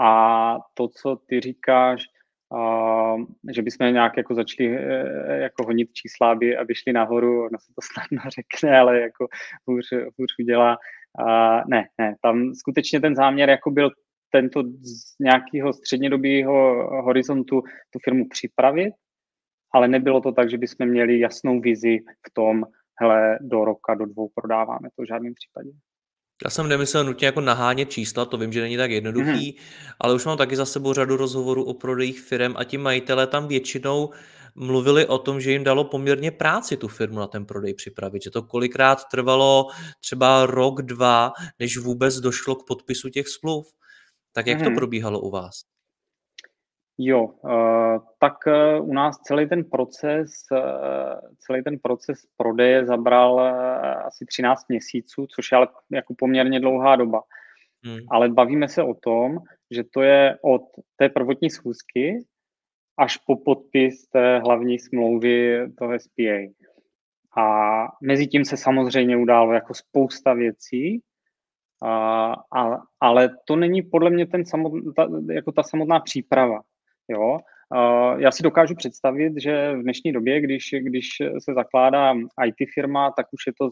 a 0.00 0.56
to, 0.74 0.88
co 0.88 1.16
ty 1.26 1.40
říkáš, 1.40 2.02
že 3.52 3.62
bychom 3.62 3.92
nějak 3.92 4.16
jako 4.16 4.34
začali 4.34 4.78
jako 5.28 5.64
honit 5.64 5.92
čísla, 5.92 6.30
aby, 6.30 6.56
aby 6.56 6.74
šli 6.74 6.92
nahoru, 6.92 7.40
ono 7.40 7.58
se 7.58 7.72
to 7.74 7.82
snadno 7.92 8.30
řekne, 8.36 8.78
ale 8.78 9.00
jako 9.00 9.28
hůř, 9.66 9.84
hůř 10.18 10.30
udělá. 10.38 10.76
Ne, 11.68 11.88
ne, 11.98 12.16
tam 12.22 12.54
skutečně 12.54 13.00
ten 13.00 13.14
záměr 13.14 13.50
jako 13.50 13.70
byl 13.70 13.90
tento 14.32 14.62
z 14.62 15.18
nějakého 15.20 15.72
střednědobého 15.72 16.86
horizontu 17.02 17.62
tu 17.90 17.98
firmu 18.04 18.28
připravit, 18.28 18.94
ale 19.74 19.88
nebylo 19.88 20.20
to 20.20 20.32
tak, 20.32 20.50
že 20.50 20.58
bychom 20.58 20.86
měli 20.88 21.20
jasnou 21.20 21.60
vizi 21.60 21.98
v 22.28 22.34
tom, 22.34 22.64
hele, 23.00 23.38
do 23.40 23.64
roka, 23.64 23.94
do 23.94 24.06
dvou 24.06 24.28
prodáváme 24.34 24.88
to 24.96 25.02
v 25.02 25.08
žádném 25.08 25.34
případě. 25.34 25.70
Já 26.44 26.50
jsem 26.50 26.68
nemyslel 26.68 27.04
nutně 27.04 27.26
jako 27.26 27.40
nahánět 27.40 27.90
čísla, 27.90 28.24
to 28.24 28.36
vím, 28.36 28.52
že 28.52 28.60
není 28.60 28.76
tak 28.76 28.90
jednoduchý, 28.90 29.52
mm-hmm. 29.52 29.92
ale 30.00 30.14
už 30.14 30.24
mám 30.24 30.38
taky 30.38 30.56
za 30.56 30.66
sebou 30.66 30.92
řadu 30.92 31.16
rozhovorů 31.16 31.64
o 31.64 31.74
prodejích 31.74 32.20
firm 32.20 32.54
a 32.56 32.64
ti 32.64 32.78
majitelé 32.78 33.26
tam 33.26 33.48
většinou 33.48 34.10
mluvili 34.54 35.06
o 35.06 35.18
tom, 35.18 35.40
že 35.40 35.52
jim 35.52 35.64
dalo 35.64 35.84
poměrně 35.84 36.30
práci 36.30 36.76
tu 36.76 36.88
firmu 36.88 37.18
na 37.18 37.26
ten 37.26 37.46
prodej 37.46 37.74
připravit, 37.74 38.22
že 38.22 38.30
to 38.30 38.42
kolikrát 38.42 39.04
trvalo 39.10 39.66
třeba 40.00 40.46
rok, 40.46 40.82
dva, 40.82 41.32
než 41.58 41.76
vůbec 41.76 42.16
došlo 42.16 42.54
k 42.54 42.66
podpisu 42.66 43.08
těch 43.08 43.28
smluv. 43.28 43.66
Tak 44.32 44.46
jak 44.46 44.58
mm-hmm. 44.58 44.64
to 44.64 44.70
mhm. 44.70 44.76
probíhalo 44.76 45.20
u 45.20 45.30
vás? 45.30 45.60
Jo, 47.02 47.24
uh, 47.24 47.98
tak 48.18 48.34
uh, 48.46 48.88
u 48.88 48.92
nás 48.92 49.18
celý 49.18 49.48
ten 49.48 49.64
proces, 49.64 50.30
uh, 50.52 51.30
celý 51.38 51.62
ten 51.62 51.78
proces 51.78 52.18
prodeje 52.36 52.86
zabral 52.86 53.40
asi 54.06 54.26
13 54.26 54.68
měsíců, 54.68 55.26
což 55.26 55.52
je 55.52 55.56
ale 55.56 55.68
jako 55.90 56.14
poměrně 56.18 56.60
dlouhá 56.60 56.96
doba. 56.96 57.22
Hmm. 57.84 57.98
Ale 58.10 58.28
bavíme 58.28 58.68
se 58.68 58.82
o 58.82 58.94
tom, 58.94 59.38
že 59.70 59.84
to 59.84 60.02
je 60.02 60.38
od 60.42 60.62
té 60.96 61.08
prvotní 61.08 61.50
schůzky 61.50 62.24
až 62.98 63.16
po 63.16 63.36
podpis 63.36 64.08
té 64.08 64.38
hlavní 64.38 64.78
smlouvy 64.78 65.66
toho 65.78 65.98
SPA. 65.98 66.52
A 67.36 67.44
mezi 68.02 68.26
tím 68.26 68.44
se 68.44 68.56
samozřejmě 68.56 69.16
událo 69.16 69.52
jako 69.52 69.74
spousta 69.74 70.34
věcí, 70.34 71.02
a, 71.82 72.32
a, 72.56 72.82
ale 73.00 73.30
to 73.44 73.56
není 73.56 73.82
podle 73.82 74.10
mě 74.10 74.26
ten 74.26 74.46
samot, 74.46 74.72
ta, 74.96 75.08
jako 75.32 75.52
ta 75.52 75.62
samotná 75.62 76.00
příprava. 76.00 76.60
Jo? 77.10 77.38
Já 78.18 78.30
si 78.30 78.42
dokážu 78.42 78.74
představit, 78.74 79.32
že 79.42 79.72
v 79.72 79.82
dnešní 79.82 80.12
době, 80.12 80.40
když, 80.40 80.74
když 80.80 81.08
se 81.18 81.54
zakládá 81.54 82.14
IT 82.46 82.70
firma, 82.74 83.10
tak 83.16 83.26
už, 83.32 83.46
je 83.46 83.52
to, 83.60 83.70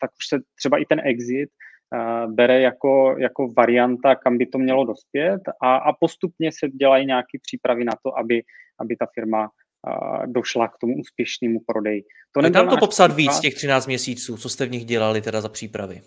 tak 0.00 0.10
už 0.10 0.26
se 0.28 0.38
třeba 0.58 0.78
i 0.78 0.84
ten 0.84 1.00
exit 1.04 1.48
uh, 1.48 2.32
bere 2.32 2.60
jako, 2.60 3.16
jako 3.18 3.48
varianta, 3.56 4.14
kam 4.14 4.38
by 4.38 4.46
to 4.46 4.58
mělo 4.58 4.84
dospět 4.84 5.40
a, 5.62 5.76
a 5.76 5.92
postupně 5.92 6.50
se 6.52 6.68
dělají 6.68 7.06
nějaké 7.06 7.38
přípravy 7.42 7.84
na 7.84 7.92
to, 8.06 8.18
aby, 8.18 8.42
aby 8.80 8.96
ta 8.96 9.06
firma 9.14 9.42
uh, 9.48 10.26
došla 10.26 10.68
k 10.68 10.78
tomu 10.80 10.94
úspěšnému 11.00 11.60
prodeji. 11.66 12.02
To 12.32 12.50
tam 12.50 12.68
to 12.68 12.76
popsat 12.76 13.14
případ. 13.14 13.16
víc, 13.16 13.40
těch 13.40 13.54
13 13.54 13.86
měsíců, 13.86 14.36
co 14.36 14.48
jste 14.48 14.66
v 14.66 14.70
nich 14.70 14.84
dělali 14.84 15.20
teda 15.20 15.40
za 15.40 15.48
přípravy? 15.48 16.02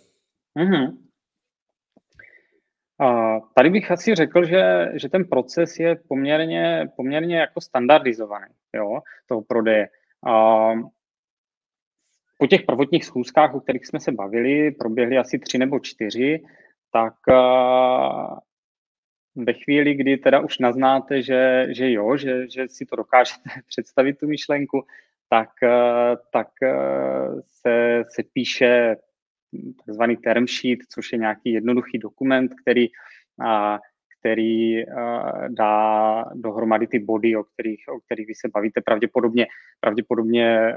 Uh-huh. 0.59 0.97
A 2.99 3.39
tady 3.55 3.69
bych 3.69 3.91
asi 3.91 4.15
řekl, 4.15 4.45
že, 4.45 4.91
že 4.93 5.09
ten 5.09 5.25
proces 5.25 5.79
je 5.79 5.95
poměrně, 5.95 6.87
poměrně 6.95 7.37
jako 7.37 7.61
standardizovaný, 7.61 8.53
jo, 8.73 8.99
toho 9.27 9.41
prodeje. 9.41 9.89
A 10.27 10.71
po 12.37 12.47
těch 12.47 12.61
prvotních 12.61 13.05
schůzkách, 13.05 13.55
o 13.55 13.59
kterých 13.59 13.85
jsme 13.85 13.99
se 13.99 14.11
bavili, 14.11 14.71
proběhly 14.71 15.17
asi 15.17 15.39
tři 15.39 15.57
nebo 15.57 15.79
čtyři, 15.79 16.43
tak 16.91 17.13
ve 19.35 19.53
chvíli, 19.53 19.93
kdy 19.95 20.17
teda 20.17 20.39
už 20.39 20.59
naznáte, 20.59 21.21
že, 21.21 21.67
že 21.69 21.91
jo, 21.91 22.17
že, 22.17 22.49
že 22.49 22.67
si 22.69 22.85
to 22.85 22.95
dokážete 22.95 23.49
představit, 23.67 24.13
tu 24.13 24.27
myšlenku, 24.27 24.85
tak, 25.29 25.49
tak 26.31 26.47
se, 27.47 28.03
se 28.09 28.23
píše 28.33 28.95
takzvaný 29.85 30.17
term 30.17 30.47
sheet, 30.47 30.79
což 30.89 31.11
je 31.11 31.17
nějaký 31.19 31.53
jednoduchý 31.53 31.97
dokument, 31.97 32.51
který, 32.61 32.87
a, 33.45 33.79
který 34.19 34.87
a, 34.89 35.31
dá 35.47 36.25
dohromady 36.33 36.87
ty 36.87 36.99
body, 36.99 37.35
o 37.35 37.43
kterých, 37.43 37.83
o 37.95 37.99
kterých 37.99 38.27
vy 38.27 38.35
se 38.35 38.47
bavíte. 38.53 38.81
Pravděpodobně, 38.81 39.47
pravděpodobně 39.79 40.75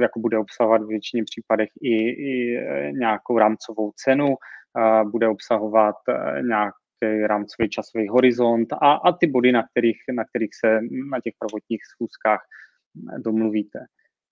jako 0.00 0.20
bude 0.20 0.38
obsahovat 0.38 0.82
v 0.82 0.86
většině 0.86 1.24
případech 1.24 1.68
i, 1.82 1.96
i 2.08 2.56
e, 2.56 2.92
nějakou 2.92 3.38
rámcovou 3.38 3.92
cenu, 3.96 4.34
a, 4.76 5.04
bude 5.04 5.28
obsahovat 5.28 5.96
e, 6.08 6.42
nějaký 6.42 7.26
rámcový 7.26 7.68
časový 7.68 8.08
horizont 8.08 8.72
a, 8.72 8.92
a 8.92 9.12
ty 9.12 9.26
body, 9.26 9.52
na 9.52 9.62
kterých, 9.62 9.98
na 10.12 10.24
kterých 10.24 10.50
se 10.64 10.80
na 11.10 11.20
těch 11.24 11.34
prvotních 11.38 11.80
schůzkách 11.94 12.40
domluvíte. 13.18 13.78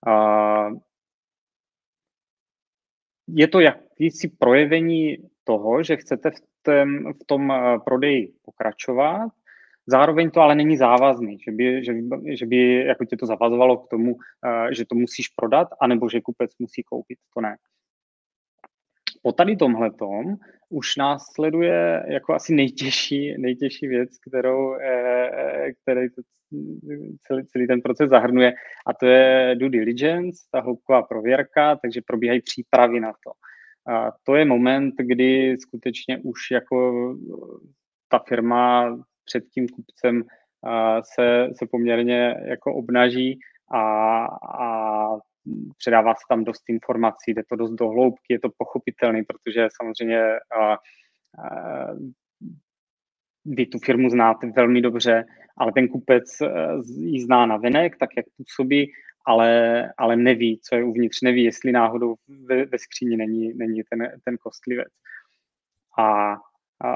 A, 0.06 0.70
je 3.34 3.48
to 3.48 3.60
jakýsi 3.60 4.28
projevení 4.28 5.16
toho, 5.44 5.82
že 5.82 5.96
chcete 5.96 6.30
v, 6.30 6.40
tém, 6.62 7.12
v 7.12 7.24
tom 7.26 7.52
eh, 7.52 7.78
prodeji 7.84 8.32
pokračovat, 8.44 9.30
zároveň 9.86 10.30
to 10.30 10.40
ale 10.40 10.54
není 10.54 10.76
závazný, 10.76 11.38
že 11.44 11.52
by, 11.52 11.84
že 11.84 11.92
že 12.36 12.46
by 12.46 12.86
jako 12.86 13.04
tě 13.04 13.16
to 13.16 13.26
zavazovalo 13.26 13.76
k 13.76 13.88
tomu, 13.88 14.16
eh, 14.46 14.74
že 14.74 14.84
to 14.84 14.94
musíš 14.94 15.28
prodat, 15.28 15.68
anebo 15.80 16.08
že 16.08 16.20
kupec 16.20 16.50
musí 16.58 16.82
koupit, 16.82 17.18
to 17.34 17.40
ne. 17.40 17.56
Po 19.22 19.32
tady 19.32 19.56
tomhletom 19.56 20.36
už 20.72 20.96
následuje 20.96 22.02
jako 22.06 22.34
asi 22.34 22.54
nejtěžší, 22.54 23.34
nejtěžší 23.38 23.86
věc, 23.86 24.18
kterou, 24.28 24.74
eh, 24.74 25.72
který 25.82 26.08
celý, 27.26 27.46
celý 27.46 27.66
ten 27.66 27.80
proces 27.80 28.10
zahrnuje 28.10 28.52
a 28.86 28.94
to 28.94 29.06
je 29.06 29.54
due 29.58 29.70
diligence, 29.70 30.38
ta 30.50 30.60
hloubková 30.60 31.02
prověrka, 31.02 31.76
takže 31.76 32.00
probíhají 32.06 32.40
přípravy 32.40 33.00
na 33.00 33.12
to. 33.12 33.32
A 33.92 34.12
to 34.22 34.34
je 34.34 34.44
moment, 34.44 34.94
kdy 34.98 35.56
skutečně 35.60 36.18
už 36.18 36.50
jako 36.50 36.92
ta 38.08 38.18
firma 38.28 38.96
před 39.24 39.44
tím 39.54 39.68
kupcem 39.68 40.24
se, 41.02 41.48
se 41.58 41.66
poměrně 41.70 42.34
jako 42.44 42.74
obnaží 42.74 43.38
a, 43.74 44.24
a 44.58 45.18
předává 45.78 46.14
se 46.14 46.22
tam 46.28 46.44
dost 46.44 46.62
informací, 46.68 47.34
jde 47.34 47.42
to 47.48 47.56
dost 47.56 47.70
do 47.70 47.88
hloubky, 47.88 48.32
je 48.32 48.40
to 48.40 48.48
pochopitelný, 48.58 49.22
protože 49.24 49.68
samozřejmě 49.80 50.22
a, 50.60 50.72
a, 50.72 50.78
vy 53.44 53.66
tu 53.66 53.78
firmu 53.78 54.10
znáte 54.10 54.46
velmi 54.46 54.80
dobře, 54.80 55.24
ale 55.56 55.72
ten 55.72 55.88
kupec 55.88 56.40
e, 56.40 56.48
ji 56.86 57.20
zná 57.20 57.46
na 57.46 57.56
venek, 57.56 57.96
tak 57.98 58.10
jak 58.16 58.26
působí, 58.36 58.92
ale, 59.26 59.92
ale 59.98 60.16
neví, 60.16 60.60
co 60.62 60.76
je 60.76 60.84
uvnitř, 60.84 61.22
neví, 61.22 61.44
jestli 61.44 61.72
náhodou 61.72 62.14
ve, 62.48 62.64
ve 62.64 62.78
skříni 62.78 63.16
není, 63.16 63.54
není 63.54 63.82
ten, 63.90 64.20
ten 64.24 64.36
kostlivec. 64.36 64.88
A, 65.98 66.36
a 66.84 66.92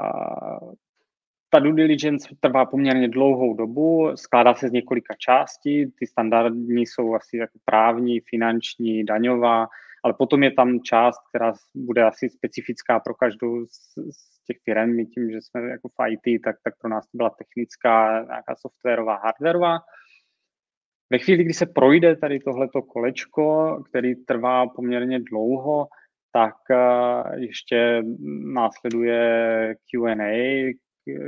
ta 1.57 1.61
due 1.61 1.73
diligence 1.73 2.35
trvá 2.39 2.65
poměrně 2.65 3.09
dlouhou 3.09 3.53
dobu, 3.53 4.11
skládá 4.15 4.55
se 4.55 4.69
z 4.69 4.71
několika 4.71 5.13
částí, 5.17 5.91
ty 5.99 6.07
standardní 6.07 6.85
jsou 6.85 7.15
asi 7.15 7.37
jako 7.37 7.59
právní, 7.65 8.19
finanční, 8.19 9.05
daňová, 9.05 9.67
ale 10.03 10.13
potom 10.13 10.43
je 10.43 10.51
tam 10.51 10.79
část, 10.79 11.17
která 11.29 11.53
bude 11.75 12.03
asi 12.03 12.29
specifická 12.29 12.99
pro 12.99 13.13
každou 13.13 13.65
z, 13.65 13.93
z 13.95 14.45
těch 14.45 14.57
firm. 14.63 14.95
My 14.95 15.05
tím, 15.05 15.31
že 15.31 15.37
jsme 15.41 15.61
jako 15.61 15.89
v 15.89 15.93
IT, 16.09 16.41
tak, 16.41 16.55
tak 16.63 16.73
pro 16.81 16.89
nás 16.89 17.05
to 17.05 17.17
byla 17.17 17.29
technická, 17.29 18.23
nějaká 18.23 18.55
softwarová, 18.55 19.15
hardwarová. 19.15 19.77
Ve 21.09 21.17
chvíli, 21.17 21.43
kdy 21.43 21.53
se 21.53 21.65
projde 21.65 22.15
tady 22.15 22.39
tohleto 22.39 22.81
kolečko, 22.81 23.77
který 23.89 24.15
trvá 24.15 24.67
poměrně 24.67 25.19
dlouho, 25.19 25.87
tak 26.33 26.55
eh, 26.71 27.39
ještě 27.39 28.03
následuje 28.53 29.75
Q&A, 29.89 30.73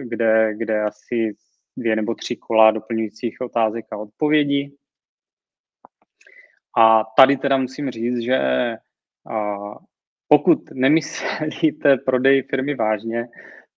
kde, 0.04 0.54
kde 0.58 0.82
asi 0.82 1.36
dvě 1.78 1.96
nebo 1.96 2.16
tři 2.16 2.36
kola 2.36 2.72
doplňujících 2.72 3.38
otázek 3.42 3.86
a 3.92 3.98
odpovědí. 3.98 4.76
A 6.78 7.04
tady 7.18 7.38
teda 7.38 7.58
musím 7.58 7.92
říct, 7.92 8.20
že 8.20 8.40
pokud 10.28 10.72
nemyslíte 10.74 11.98
prodej 12.06 12.44
firmy 12.44 12.76
vážně, 12.76 13.28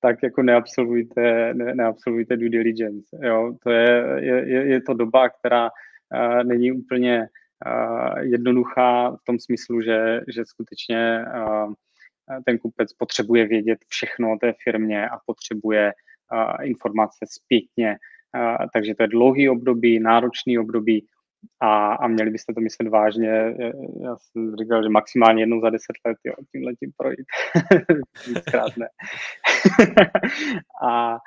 tak 0.02 0.24
jako 0.24 0.44
neabsolvujte, 0.44 1.54
ne, 1.54 1.76
neabsolvujte 1.76 2.38
due 2.38 2.50
diligence. 2.50 3.18
Jo? 3.24 3.54
To 3.64 3.70
je, 3.70 4.04
je, 4.20 4.68
je 4.68 4.82
to 4.82 4.94
doba, 4.94 5.30
která 5.30 5.70
uh, 5.70 6.44
není 6.44 6.72
úplně 6.72 7.28
uh, 7.66 8.20
jednoduchá 8.20 9.12
v 9.12 9.24
tom 9.26 9.40
smyslu, 9.40 9.82
že, 9.82 10.22
že 10.28 10.46
skutečně 10.46 11.26
uh, 11.36 11.74
ten 12.46 12.58
kupec 12.58 12.94
potřebuje 12.94 13.48
vědět 13.48 13.80
všechno 13.88 14.34
o 14.34 14.38
té 14.38 14.54
firmě 14.64 15.10
a 15.10 15.18
potřebuje 15.26 15.94
uh, 16.34 16.66
informace 16.68 17.26
zpětně. 17.30 17.98
Uh, 18.38 18.66
takže 18.74 18.96
to 18.96 19.04
je 19.04 19.08
dlouhý 19.08 19.50
období, 19.50 20.00
náročný 20.00 20.60
období 20.60 21.06
a, 21.62 21.94
a 21.94 22.08
měli 22.08 22.30
byste 22.30 22.54
to 22.54 22.62
myslet 22.62 22.90
vážně. 22.90 23.56
Já 24.04 24.16
jsem 24.18 24.56
říkal, 24.56 24.84
že 24.84 24.90
maximálně 24.90 25.42
jednou 25.42 25.62
za 25.62 25.70
deset 25.70 25.96
let 26.08 26.18
jo, 26.24 26.34
tím 26.52 26.64
letím 26.64 26.92
projít. 26.98 27.26
Víckrát 28.28 28.78
ne. 28.78 28.88
a, 30.88 31.16
a 31.16 31.18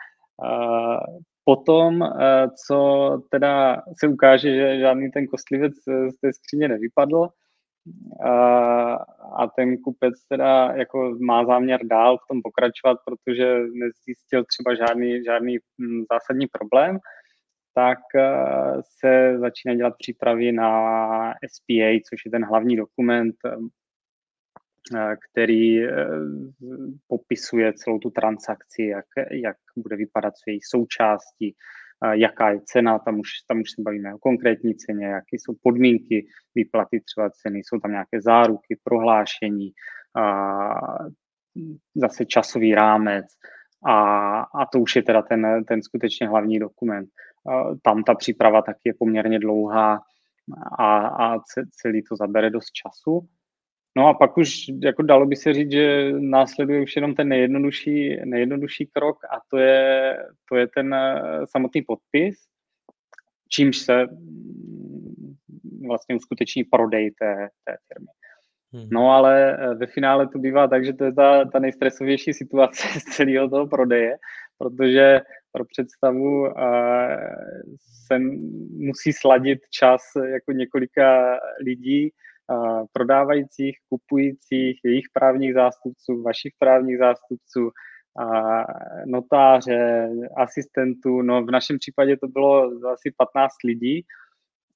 potom, 1.44 2.02
co 2.66 3.08
teda 3.30 3.82
se 4.00 4.08
ukáže, 4.08 4.54
že 4.54 4.78
žádný 4.78 5.10
ten 5.10 5.26
kostlivec 5.26 5.72
z 5.84 6.20
té 6.20 6.32
skříně 6.32 6.68
nevypadl, 6.68 7.28
a 9.38 9.46
ten 9.56 9.76
kupec 9.78 10.14
teda 10.28 10.72
jako 10.76 11.16
má 11.20 11.44
záměr 11.44 11.80
dál 11.86 12.18
v 12.18 12.26
tom 12.28 12.42
pokračovat, 12.42 12.98
protože 13.04 13.58
nezjistil 13.72 14.44
třeba 14.44 14.74
žádný, 14.74 15.24
žádný 15.24 15.58
hm, 15.58 16.04
zásadní 16.12 16.46
problém, 16.46 16.98
tak 17.74 17.98
eh, 18.16 18.82
se 18.98 19.38
začíná 19.38 19.74
dělat 19.74 19.94
přípravy 19.98 20.52
na 20.52 20.70
SPA, 21.32 22.00
což 22.08 22.24
je 22.24 22.30
ten 22.30 22.44
hlavní 22.44 22.76
dokument, 22.76 23.36
eh, 23.44 25.16
který 25.16 25.84
eh, 25.84 25.90
popisuje 27.06 27.72
celou 27.72 27.98
tu 27.98 28.10
transakci, 28.10 28.82
jak, 28.82 29.06
jak 29.30 29.56
bude 29.76 29.96
vypadat 29.96 30.34
s 30.36 30.42
její 30.46 30.60
součástí, 30.62 31.54
jaká 32.12 32.50
je 32.50 32.60
cena, 32.64 32.98
tam 32.98 33.20
už, 33.20 33.28
tam 33.48 33.60
už 33.60 33.70
se 33.70 33.82
bavíme 33.82 34.14
o 34.14 34.18
konkrétní 34.18 34.74
ceně, 34.74 35.06
jaké 35.06 35.32
jsou 35.36 35.54
podmínky 35.62 36.26
výplaty 36.54 37.00
třeba 37.00 37.30
ceny, 37.30 37.58
jsou 37.58 37.78
tam 37.78 37.90
nějaké 37.90 38.20
záruky, 38.20 38.78
prohlášení, 38.84 39.72
zase 41.94 42.26
časový 42.26 42.74
rámec 42.74 43.26
a, 43.86 43.94
a 44.40 44.66
to 44.72 44.80
už 44.80 44.96
je 44.96 45.02
teda 45.02 45.22
ten, 45.22 45.64
ten 45.64 45.82
skutečně 45.82 46.28
hlavní 46.28 46.58
dokument 46.58 47.08
tam 47.82 48.04
ta 48.04 48.14
příprava 48.14 48.62
taky 48.62 48.80
je 48.84 48.94
poměrně 48.98 49.38
dlouhá 49.38 50.00
a, 50.78 50.98
a 51.06 51.38
celý 51.82 52.02
to 52.02 52.16
zabere 52.16 52.50
dost 52.50 52.70
času. 52.70 53.28
No 53.96 54.08
a 54.08 54.14
pak 54.14 54.38
už 54.38 54.54
jako 54.82 55.02
dalo 55.02 55.26
by 55.26 55.36
se 55.36 55.52
říct, 55.52 55.72
že 55.72 56.12
následuje 56.12 56.82
už 56.82 56.96
jenom 56.96 57.14
ten 57.14 57.28
nejjednodušší, 57.28 58.16
nejjednodušší 58.24 58.86
krok 58.86 59.24
a 59.24 59.40
to 59.50 59.58
je, 59.58 60.16
to 60.48 60.56
je 60.56 60.66
ten 60.68 60.94
eh, 60.94 61.22
samotný 61.46 61.82
podpis, 61.82 62.34
čímž 63.48 63.76
se 63.76 64.06
mm, 64.06 65.34
vlastně 65.88 66.14
uskuteční 66.14 66.64
prodej 66.64 67.10
té, 67.10 67.48
té 67.64 67.76
firmy. 67.88 68.06
Hmm. 68.72 68.88
No 68.92 69.10
ale 69.10 69.56
eh, 69.56 69.74
ve 69.74 69.86
finále 69.86 70.28
to 70.28 70.38
bývá 70.38 70.68
tak, 70.68 70.84
že 70.84 70.92
to 70.92 71.04
je 71.04 71.12
ta, 71.12 71.44
ta 71.44 71.58
nejstresovější 71.58 72.32
situace 72.32 72.88
z 73.00 73.04
celého 73.04 73.48
toho 73.48 73.66
prodeje, 73.66 74.16
protože 74.58 75.20
pro 75.52 75.64
představu 75.64 76.46
se 78.06 78.18
musí 78.70 79.12
sladit 79.12 79.58
čas 79.70 80.00
jako 80.32 80.52
několika 80.52 81.38
lidí, 81.64 82.10
prodávajících, 82.92 83.76
kupujících, 83.88 84.80
jejich 84.84 85.04
právních 85.12 85.54
zástupců, 85.54 86.22
vašich 86.22 86.52
právních 86.58 86.98
zástupců, 86.98 87.70
notáře, 89.06 90.10
asistentů. 90.36 91.22
No 91.22 91.44
v 91.44 91.50
našem 91.50 91.78
případě 91.78 92.16
to 92.16 92.28
bylo 92.28 92.70
asi 92.92 93.14
15 93.16 93.52
lidí 93.64 94.04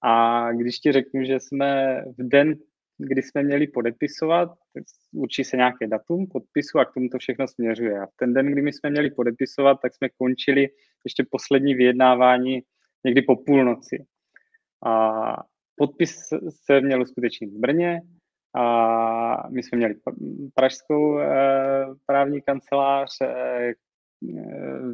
a 0.02 0.52
když 0.52 0.78
ti 0.78 0.92
řeknu, 0.92 1.24
že 1.24 1.40
jsme 1.40 2.02
v 2.18 2.28
den 2.28 2.56
kdy 2.98 3.22
jsme 3.22 3.42
měli 3.42 3.66
podepisovat, 3.66 4.48
určí 5.12 5.44
se 5.44 5.56
nějaké 5.56 5.86
datum 5.86 6.26
podpisu 6.26 6.78
a 6.78 6.84
k 6.84 6.94
tomu 6.94 7.08
to 7.08 7.18
všechno 7.18 7.48
směřuje. 7.48 8.00
A 8.00 8.06
v 8.06 8.16
ten 8.16 8.34
den, 8.34 8.52
kdy 8.52 8.62
my 8.62 8.72
jsme 8.72 8.90
měli 8.90 9.10
podepisovat, 9.10 9.78
tak 9.82 9.94
jsme 9.94 10.08
končili 10.08 10.68
ještě 11.04 11.24
poslední 11.30 11.74
vyjednávání 11.74 12.62
někdy 13.04 13.22
po 13.22 13.36
půlnoci. 13.36 14.04
A 14.86 15.24
podpis 15.78 16.18
se 16.64 16.80
měl 16.80 17.02
uskutečnit 17.02 17.50
v 17.50 17.60
Brně 17.60 18.00
a 18.56 19.48
my 19.50 19.62
jsme 19.62 19.78
měli 19.78 19.94
pražskou 20.54 21.18
eh, 21.18 21.86
právní 22.06 22.42
kancelář, 22.42 23.10
eh, 23.22 23.72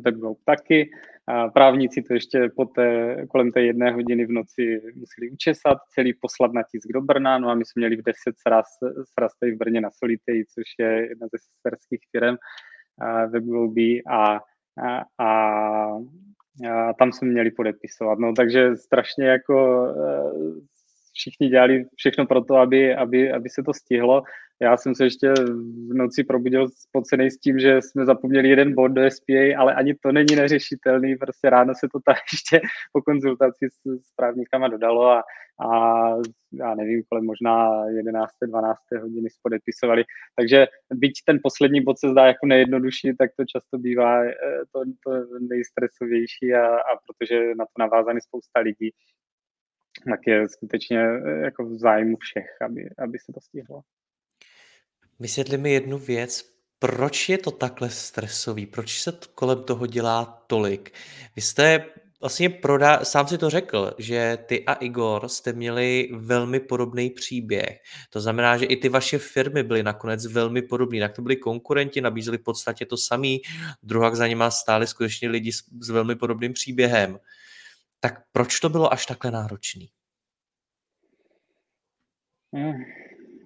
Webglobe 0.01 0.41
taky. 0.45 0.91
A 1.29 1.49
právníci 1.49 2.03
to 2.03 2.15
ještě 2.15 2.49
po 2.57 2.65
té, 2.65 3.17
kolem 3.31 3.53
té 3.53 3.63
jedné 3.63 3.93
hodiny 3.93 4.27
v 4.27 4.31
noci 4.31 4.81
museli 4.95 5.31
učesat, 5.33 5.79
celý 5.95 6.15
poslat 6.21 6.53
na 6.53 6.63
tisk 6.63 6.89
do 6.95 7.01
Brna, 7.01 7.39
no 7.39 7.49
a 7.49 7.55
my 7.55 7.65
jsme 7.65 7.81
měli 7.81 7.97
v 7.97 8.03
10 8.03 8.15
sraz, 8.39 8.67
sraz 9.13 9.33
v 9.43 9.57
Brně 9.57 9.81
na 9.81 9.91
Solitej, 9.91 10.45
což 10.45 10.65
je 10.79 11.09
jedna 11.09 11.27
ze 11.27 11.39
sesterských 11.39 12.01
firm 12.11 12.37
Webglobe 13.31 14.01
a, 14.11 14.35
a, 14.35 15.05
a, 15.19 15.29
a 16.71 16.93
tam 16.99 17.13
jsme 17.13 17.29
měli 17.29 17.51
podepisovat. 17.51 18.19
No 18.19 18.33
takže 18.33 18.77
strašně 18.77 19.27
jako 19.27 19.87
všichni 21.15 21.49
dělali 21.49 21.85
všechno 21.97 22.27
pro 22.27 22.45
to, 22.45 22.57
aby, 22.57 22.95
aby, 22.95 23.33
aby 23.33 23.49
se 23.49 23.63
to 23.63 23.75
stihlo. 23.75 24.23
Já 24.63 24.77
jsem 24.77 24.95
se 24.95 25.05
ještě 25.05 25.33
v 25.91 25.95
noci 25.95 26.25
probudil 26.25 26.69
spocený 26.69 27.31
s 27.31 27.39
tím, 27.39 27.59
že 27.59 27.83
jsme 27.83 28.05
zapomněli 28.05 28.49
jeden 28.49 28.75
bod 28.75 28.89
do 28.89 29.11
SPA, 29.11 29.59
ale 29.59 29.75
ani 29.75 29.95
to 29.95 30.13
není 30.13 30.37
neřešitelný. 30.37 31.17
Prostě 31.17 31.51
ráno 31.51 31.73
se 31.75 31.89
to 31.93 31.99
tak 32.05 32.17
ještě 32.33 32.61
po 32.93 33.03
konzultaci 33.03 33.69
s, 33.71 34.07
s 34.07 34.15
právníkama 34.17 34.69
dodalo 34.69 35.11
a, 35.11 35.23
a 35.61 36.09
já 36.53 36.75
nevím, 36.75 37.03
kolem 37.09 37.25
možná 37.25 37.87
11. 37.87 38.31
12. 38.47 38.79
hodiny 39.03 39.29
podepisovali. 39.43 40.05
Takže 40.37 40.67
byť 40.95 41.13
ten 41.27 41.39
poslední 41.43 41.81
bod 41.81 41.99
se 41.99 42.09
zdá 42.09 42.27
jako 42.27 42.47
nejjednodušší, 42.47 43.17
tak 43.19 43.31
to 43.37 43.45
často 43.45 43.79
bývá 43.79 44.25
eh, 44.25 44.35
to, 44.73 44.81
to 45.05 45.11
nejstresovější 45.41 46.55
a, 46.55 46.67
a 46.67 46.91
protože 47.07 47.55
na 47.55 47.65
to 47.65 47.77
navázaný 47.79 48.21
spousta 48.21 48.61
lidí, 48.61 48.91
tak 50.11 50.21
je 50.27 50.49
skutečně 50.49 51.01
eh, 51.01 51.31
jako 51.31 51.65
v 51.65 51.79
zájmu 51.79 52.17
všech, 52.17 52.63
aby, 52.63 52.89
aby 52.99 53.19
se 53.19 53.33
to 53.33 53.41
stihlo. 53.41 53.81
Vysvětli 55.21 55.59
mi 55.59 55.73
jednu 55.73 55.99
věc. 55.99 56.55
Proč 56.79 57.29
je 57.29 57.39
to 57.39 57.51
takhle 57.51 57.91
stresový? 57.91 58.67
Proč 58.67 59.01
se 59.01 59.13
kolem 59.35 59.63
toho 59.63 59.87
dělá 59.87 60.45
tolik? 60.47 60.93
Vy 61.37 61.43
jste 61.43 61.85
vlastně 62.25 62.51
prodá, 62.51 63.05
sám 63.05 63.29
si 63.29 63.39
to 63.39 63.51
řekl, 63.51 63.95
že 63.99 64.39
ty 64.47 64.65
a 64.65 64.73
Igor 64.73 65.29
jste 65.29 65.53
měli 65.53 66.09
velmi 66.13 66.61
podobný 66.61 67.11
příběh. 67.11 67.81
To 68.11 68.21
znamená, 68.21 68.57
že 68.57 68.65
i 68.65 68.77
ty 68.77 68.89
vaše 68.89 69.19
firmy 69.19 69.63
byly 69.63 69.83
nakonec 69.83 70.27
velmi 70.27 70.63
podobné. 70.63 71.01
Tak 71.01 71.17
to 71.17 71.23
byli 71.23 71.37
konkurenti, 71.37 72.01
nabízeli 72.01 72.39
v 72.39 72.43
podstatě 72.43 72.87
to 72.87 72.97
samý, 72.97 73.41
druhak 73.83 74.15
za 74.15 74.27
nima 74.27 74.51
stáli 74.51 74.87
skutečně 74.87 75.29
lidi 75.29 75.53
s, 75.53 75.65
s 75.81 75.91
velmi 75.91 76.17
podobným 76.17 76.53
příběhem. 76.53 77.19
Tak 78.01 78.23
proč 78.33 78.61
to 78.61 78.69
bylo 78.69 78.93
až 78.93 79.07
takhle 79.07 79.31
náročný? 79.31 79.91
Hmm. 82.55 82.85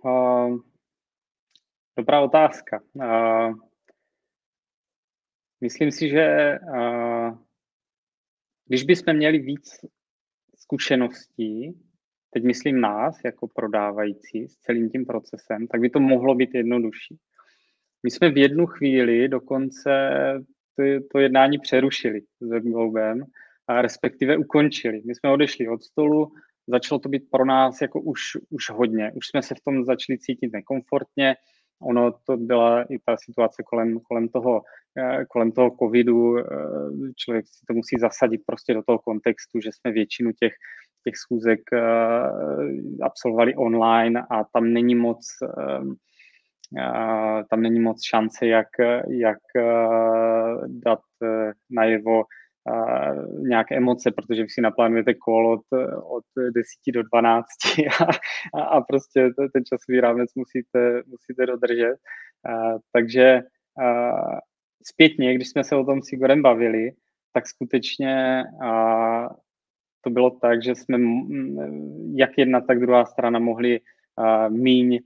Uh, 0.05 0.59
dobrá 1.97 2.21
otázka. 2.21 2.81
Uh, 2.93 3.55
myslím 5.61 5.91
si, 5.91 6.09
že 6.09 6.59
uh, 6.75 7.39
když 8.67 8.83
bychom 8.83 9.17
měli 9.17 9.39
víc 9.39 9.71
zkušeností, 10.57 11.81
teď 12.31 12.45
myslím 12.45 12.81
nás 12.81 13.21
jako 13.25 13.49
prodávající 13.49 14.49
s 14.49 14.57
celým 14.57 14.91
tím 14.91 15.07
procesem, 15.07 15.67
tak 15.67 15.81
by 15.81 15.91
to 15.91 16.01
mohlo 16.01 16.35
být 16.35 16.55
jednodušší. 16.55 17.19
My 18.03 18.11
jsme 18.11 18.31
v 18.31 18.37
jednu 18.37 18.67
chvíli 18.67 19.29
dokonce 19.29 19.91
to, 20.77 20.83
to 21.13 21.19
jednání 21.19 21.59
přerušili 21.59 22.21
s 22.41 22.49
Webgloubem, 22.49 23.25
a 23.69 23.83
respektive 23.83 24.37
ukončili. 24.37 25.03
My 25.05 25.15
jsme 25.15 25.31
odešli 25.31 25.69
od 25.69 25.83
stolu, 25.83 26.33
začalo 26.69 26.99
to 26.99 27.09
být 27.09 27.31
pro 27.31 27.45
nás 27.45 27.81
jako 27.81 28.01
už, 28.01 28.21
už 28.51 28.71
hodně. 28.71 29.13
Už 29.15 29.27
jsme 29.27 29.43
se 29.43 29.55
v 29.55 29.61
tom 29.65 29.85
začali 29.85 30.19
cítit 30.19 30.53
nekomfortně. 30.53 31.35
Ono 31.83 32.13
to 32.27 32.37
byla 32.37 32.83
i 32.83 32.99
ta 33.07 33.17
situace 33.17 33.63
kolem, 33.63 34.01
kolem, 34.01 34.29
toho, 34.29 34.63
eh, 34.99 35.25
kolem 35.25 35.53
toho 35.53 35.71
covidu. 35.83 36.39
Eh, 36.39 36.45
člověk 37.17 37.47
si 37.47 37.67
to 37.69 37.75
musí 37.75 37.97
zasadit 37.99 38.41
prostě 38.47 38.75
do 38.75 38.83
toho 38.83 38.99
kontextu, 38.99 39.61
že 39.61 39.71
jsme 39.73 39.93
většinu 39.93 40.33
těch, 40.33 40.53
těch 41.05 41.17
schůzek 41.17 41.61
eh, 41.73 41.81
absolvovali 43.03 43.55
online 43.55 44.23
a 44.31 44.45
tam 44.45 44.73
není 44.73 44.95
moc 44.95 45.27
tam 47.51 47.61
není 47.63 47.81
moc 47.81 48.05
šance, 48.05 48.47
jak, 48.47 48.69
jak 49.09 49.39
dát 50.67 51.01
najevo 51.71 52.25
nějaké 53.39 53.77
emoce, 53.77 54.11
protože 54.11 54.43
vy 54.43 54.49
si 54.49 54.61
naplánujete 54.61 55.15
kol 55.15 55.53
od, 55.53 55.61
od 56.11 56.25
10 56.37 56.93
do 56.95 57.03
12 57.03 57.47
a, 58.55 58.61
a 58.61 58.81
prostě 58.81 59.31
ten 59.53 59.65
časový 59.65 60.01
rámec 60.01 60.31
musíte, 60.35 61.03
musíte 61.07 61.47
dodržet. 61.47 61.97
Takže 62.93 63.41
zpětně, 64.87 65.35
když 65.35 65.49
jsme 65.49 65.65
se 65.65 65.77
o 65.77 65.85
tom 65.85 66.03
s 66.03 66.13
Igorem 66.13 66.43
bavili, 66.43 66.93
tak 67.33 67.47
skutečně 67.47 68.45
to 70.01 70.11
bylo 70.11 70.31
tak, 70.31 70.63
že 70.63 70.75
jsme 70.75 70.99
jak 72.15 72.31
jedna, 72.39 72.61
tak 72.61 72.81
druhá 72.81 73.05
strana 73.05 73.39
mohli 73.39 73.81
míň, 74.49 74.99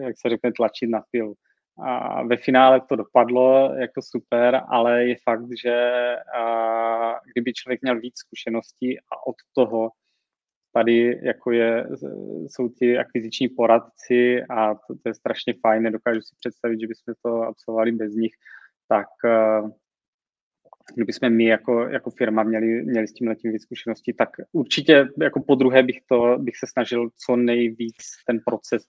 jak 0.00 0.14
se 0.18 0.28
řekne, 0.28 0.52
tlačit 0.52 0.90
na 0.90 1.02
pilu. 1.10 1.34
A 1.78 2.22
ve 2.22 2.36
finále 2.36 2.80
to 2.88 2.96
dopadlo 2.96 3.74
jako 3.74 4.02
super, 4.02 4.60
ale 4.68 5.04
je 5.04 5.16
fakt, 5.24 5.46
že 5.62 5.94
a, 6.38 7.20
kdyby 7.32 7.52
člověk 7.52 7.82
měl 7.82 8.00
víc 8.00 8.18
zkušeností 8.18 8.98
a 8.98 9.26
od 9.26 9.36
toho 9.54 9.90
tady 10.74 11.20
jako 11.22 11.52
je, 11.52 11.86
jsou 12.46 12.68
ti 12.68 12.98
akviziční 12.98 13.48
poradci 13.48 14.42
a 14.50 14.74
to, 14.74 14.94
to 15.02 15.08
je 15.08 15.14
strašně 15.14 15.54
fajn, 15.60 15.82
nedokážu 15.82 16.20
si 16.20 16.36
představit, 16.38 16.80
že 16.80 16.86
bychom 16.86 17.14
to 17.22 17.42
absolvovali 17.42 17.92
bez 17.92 18.14
nich, 18.14 18.32
tak 18.88 19.06
kdyby 20.94 21.12
jsme 21.12 21.30
my 21.30 21.44
jako, 21.44 21.88
jako 21.88 22.10
firma 22.10 22.42
měli, 22.42 22.66
měli 22.66 23.08
s 23.08 23.12
tím 23.12 23.28
letím 23.28 23.52
víc 23.52 23.62
zkušeností, 23.62 24.12
tak 24.12 24.28
určitě 24.52 25.08
jako 25.22 25.42
po 25.42 25.54
druhé 25.54 25.82
bych, 25.82 25.98
to, 26.08 26.38
bych 26.38 26.56
se 26.56 26.66
snažil 26.66 27.08
co 27.26 27.36
nejvíc 27.36 27.96
ten 28.26 28.40
proces 28.46 28.82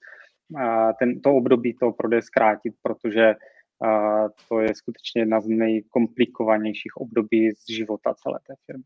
ten, 0.99 1.21
to 1.21 1.35
období 1.35 1.73
toho 1.73 1.93
prodeje 1.93 2.21
zkrátit, 2.21 2.73
protože 2.81 3.33
to 4.49 4.59
je 4.59 4.75
skutečně 4.75 5.21
jedna 5.21 5.41
z 5.41 5.47
nejkomplikovanějších 5.47 6.97
období 6.97 7.51
z 7.51 7.69
života 7.69 8.13
celé 8.13 8.39
té 8.47 8.53
firmy. 8.65 8.83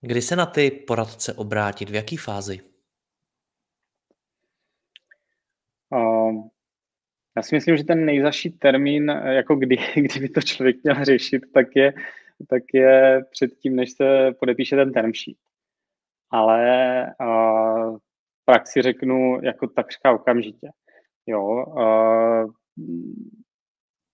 Kdy 0.00 0.22
se 0.22 0.36
na 0.36 0.46
ty 0.46 0.70
poradce 0.70 1.32
obrátit? 1.32 1.90
V 1.90 1.94
jaký 1.94 2.16
fázi? 2.16 2.60
Já 7.36 7.42
si 7.42 7.54
myslím, 7.54 7.76
že 7.76 7.84
ten 7.84 8.04
nejzaší 8.04 8.50
termín, 8.50 9.08
jako 9.08 9.56
kdy, 9.56 9.76
kdyby 9.94 10.28
to 10.28 10.42
člověk 10.42 10.76
měl 10.82 11.04
řešit, 11.04 11.42
tak 11.54 11.66
je, 11.76 11.92
tak 12.48 12.62
je 12.74 13.20
předtím, 13.30 13.76
než 13.76 13.92
se 13.92 14.32
podepíše 14.40 14.76
ten 14.76 14.92
term 14.92 15.12
sheet. 15.14 15.36
Ale 16.30 17.06
praxi 18.44 18.82
řeknu 18.82 19.38
jako 19.42 19.66
takřka 19.66 20.12
okamžitě. 20.12 20.68
Jo, 21.26 21.64
uh, 21.66 22.52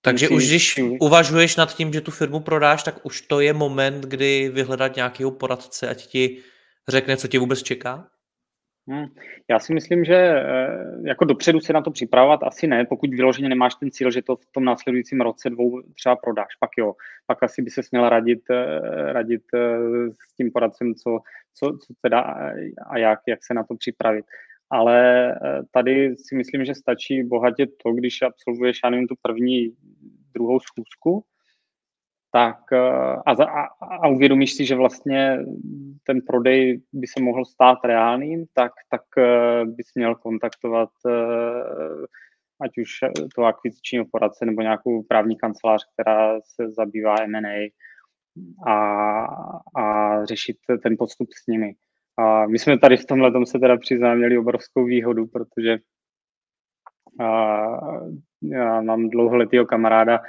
takže 0.03 0.29
už 0.29 0.49
když 0.49 0.81
uvažuješ 1.01 1.57
nad 1.57 1.75
tím, 1.75 1.93
že 1.93 2.01
tu 2.01 2.11
firmu 2.11 2.41
prodáš, 2.41 2.83
tak 2.83 3.07
už 3.07 3.21
to 3.21 3.41
je 3.41 3.53
moment, 3.53 4.05
kdy 4.05 4.49
vyhledat 4.49 4.97
nějakého 4.97 5.31
poradce, 5.31 5.89
ať 5.89 6.07
ti 6.07 6.43
řekne, 6.89 7.17
co 7.17 7.29
tě 7.29 7.39
vůbec 7.39 7.63
čeká? 7.63 8.09
Hmm. 8.91 9.07
Já 9.51 9.59
si 9.59 9.75
myslím, 9.75 10.05
že 10.05 10.15
eh, 10.15 10.45
jako 11.05 11.25
dopředu 11.25 11.61
se 11.61 11.73
na 11.73 11.83
to 11.83 11.91
připravovat 11.91 12.41
asi 12.43 12.67
ne, 12.67 12.85
pokud 12.85 13.11
vyloženě 13.11 13.49
nemáš 13.49 13.75
ten 13.75 13.91
cíl, 13.91 14.11
že 14.11 14.23
to 14.23 14.37
v 14.37 14.53
tom 14.53 14.65
následujícím 14.65 15.21
roce 15.21 15.51
dvou 15.51 15.83
třeba 15.83 16.17
prodáš, 16.17 16.57
pak 16.61 16.71
jo, 16.79 16.95
pak 17.27 17.43
asi 17.43 17.63
by 17.63 17.71
se 17.71 17.83
směla 17.83 18.09
radit, 18.09 18.43
eh, 18.51 19.13
radit 19.13 19.43
s 20.31 20.35
tím 20.37 20.51
poradcem, 20.53 20.95
co, 20.95 21.21
co, 21.55 21.79
co 21.87 21.95
teda 22.03 22.21
a 22.87 22.99
jak, 22.99 23.19
jak 23.29 23.45
se 23.45 23.55
na 23.55 23.65
to 23.65 23.75
připravit. 23.75 24.25
Ale 24.71 25.31
eh, 25.33 25.63
tady 25.71 26.17
si 26.17 26.35
myslím, 26.37 26.65
že 26.65 26.75
stačí 26.75 27.23
bohatě 27.23 27.67
to, 27.67 27.93
když 27.93 28.23
absolvuješ, 28.23 28.81
já 28.85 28.91
nevím, 28.91 29.09
tu 29.09 29.15
první, 29.23 29.77
druhou 30.35 30.61
schůzku, 30.61 31.25
tak 32.33 32.59
eh, 32.73 32.79
a, 33.27 33.33
a, 33.45 33.67
a 34.03 34.09
uvědomíš 34.09 34.55
si, 34.55 34.65
že 34.65 34.75
vlastně 34.75 35.39
ten 36.09 36.21
prodej 36.27 36.83
by 36.93 37.07
se 37.07 37.23
mohl 37.23 37.45
stát 37.45 37.79
reálným, 37.85 38.45
tak, 38.55 38.73
tak 38.91 39.03
eh, 39.19 39.65
bys 39.65 39.87
měl 39.95 40.15
kontaktovat 40.15 40.91
ať 42.61 42.79
už 42.79 42.91
to 43.35 43.45
akvizičního 43.45 44.05
poradce 44.13 44.47
nebo 44.47 44.63
nějakou 44.63 45.03
právní 45.03 45.37
kancelář, 45.37 45.85
která 45.93 46.41
se 46.41 46.71
zabývá 46.71 47.15
M&A 47.23 47.71
a, 48.71 49.25
a 49.83 50.25
řešit 50.25 50.57
ten 50.83 50.97
postup 50.99 51.29
s 51.33 51.47
nimi. 51.47 51.75
A 52.19 52.47
my 52.47 52.59
jsme 52.59 52.79
tady 52.79 52.97
v 52.97 53.07
tomhle 53.07 53.33
tom 53.33 53.47
se 53.47 53.59
teda 53.59 53.77
přiznám 53.77 54.19
měli 54.19 54.39
obrovskou 54.39 54.85
výhodu, 54.85 55.27
protože 55.27 55.79
a, 57.21 57.27
já 58.43 58.81
mám 58.81 59.11
dlouholetýho 59.11 59.67
kamaráda 59.67 60.21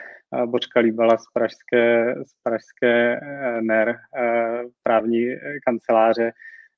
Bočka 0.45 0.79
Líbala 0.79 1.17
z 1.17 1.23
pražské, 1.33 2.15
z 2.23 2.33
pražské 2.43 3.19
eh, 3.21 3.61
NER 3.61 3.89
eh, 3.89 4.63
právní 4.83 5.25
kanceláře 5.65 6.31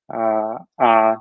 a, 0.09 0.51
a, 0.79 1.15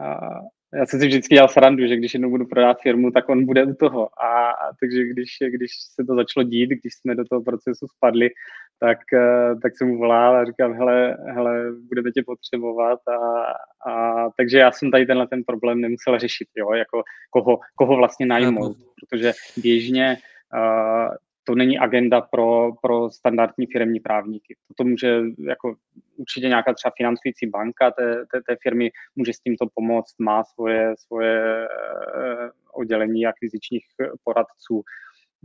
a 0.00 0.40
já 0.74 0.86
jsem 0.86 1.00
si 1.00 1.06
vždycky 1.06 1.34
dělal 1.34 1.48
srandu, 1.48 1.86
že 1.86 1.96
když 1.96 2.14
jednou 2.14 2.30
budu 2.30 2.46
prodávat 2.46 2.80
firmu, 2.82 3.10
tak 3.10 3.28
on 3.28 3.46
bude 3.46 3.64
u 3.64 3.74
toho. 3.74 4.22
A, 4.22 4.50
a 4.50 4.72
takže 4.80 5.04
když, 5.04 5.36
když 5.48 5.70
se 5.94 6.04
to 6.04 6.14
začalo 6.14 6.44
dít, 6.44 6.66
když 6.66 6.94
jsme 6.94 7.14
do 7.14 7.24
toho 7.24 7.42
procesu 7.42 7.86
spadli, 7.96 8.30
tak, 8.78 8.98
eh, 9.12 9.54
tak 9.62 9.76
jsem 9.76 9.88
mu 9.88 9.98
volal 9.98 10.36
a 10.36 10.44
říkal, 10.44 10.74
hele, 10.74 11.16
hele 11.26 11.72
budeme 11.88 12.10
tě 12.10 12.22
potřebovat. 12.26 12.98
A, 13.08 13.44
a, 13.90 14.30
takže 14.36 14.58
já 14.58 14.72
jsem 14.72 14.90
tady 14.90 15.06
tenhle 15.06 15.26
ten 15.26 15.42
problém 15.46 15.80
nemusel 15.80 16.18
řešit, 16.18 16.48
jo, 16.56 16.72
jako 16.72 17.02
koho, 17.30 17.58
koho 17.76 17.96
vlastně 17.96 18.26
najmout, 18.26 18.76
protože 19.00 19.32
běžně 19.56 20.16
uh, 20.54 21.14
to 21.44 21.54
není 21.54 21.78
agenda 21.78 22.20
pro, 22.20 22.72
pro 22.82 23.10
standardní 23.10 23.66
firmní 23.66 24.00
právníky. 24.00 24.56
To 24.76 24.84
může 24.84 25.20
jako 25.38 25.74
určitě 26.16 26.48
nějaká 26.48 26.74
třeba 26.74 26.92
financující 26.96 27.46
banka 27.46 27.90
té, 27.90 28.14
té, 28.32 28.40
té 28.48 28.56
firmy 28.62 28.90
může 29.16 29.32
s 29.32 29.40
tímto 29.40 29.66
pomoct, 29.74 30.14
má 30.18 30.44
svoje, 30.44 30.94
svoje 30.98 31.64
eh, 31.64 32.50
oddělení 32.72 33.26
akvizičních 33.26 33.84
poradců, 34.24 34.82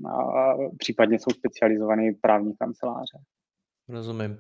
a 0.10 0.54
případně 0.78 1.20
jsou 1.20 1.32
specializované 1.32 2.12
právní 2.22 2.54
kanceláře. 2.60 3.18
Rozumím. 3.90 4.38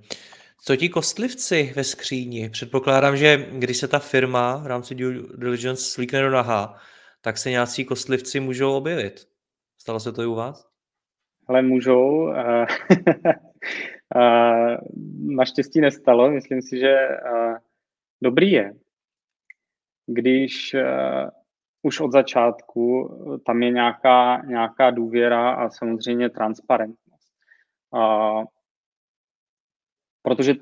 Co 0.61 0.75
ti 0.75 0.89
kostlivci 0.89 1.73
ve 1.75 1.83
skříni? 1.83 2.49
Předpokládám, 2.49 3.17
že 3.17 3.37
když 3.51 3.77
se 3.77 3.87
ta 3.87 3.99
firma 3.99 4.57
v 4.57 4.67
rámci 4.67 4.95
due 4.95 5.15
diligence 5.37 5.83
slíkne 5.83 6.21
do 6.21 6.29
naha, 6.29 6.79
tak 7.21 7.37
se 7.37 7.49
nějací 7.49 7.85
kostlivci 7.85 8.39
můžou 8.39 8.73
objevit. 8.73 9.27
Stalo 9.77 9.99
se 9.99 10.11
to 10.11 10.21
i 10.21 10.25
u 10.25 10.35
vás? 10.35 10.74
Ale 11.47 11.61
můžou. 11.61 12.33
naštěstí 15.19 15.81
nestalo. 15.81 16.31
Myslím 16.31 16.61
si, 16.61 16.79
že 16.79 17.07
dobrý 18.21 18.51
je, 18.51 18.73
když 20.07 20.75
už 21.81 21.99
od 21.99 22.11
začátku 22.11 23.09
tam 23.45 23.63
je 23.63 23.71
nějaká, 23.71 24.41
nějaká 24.45 24.89
důvěra 24.89 25.51
a 25.51 25.69
samozřejmě 25.69 26.29
transparentnost. 26.29 27.33
Protože 30.21 30.53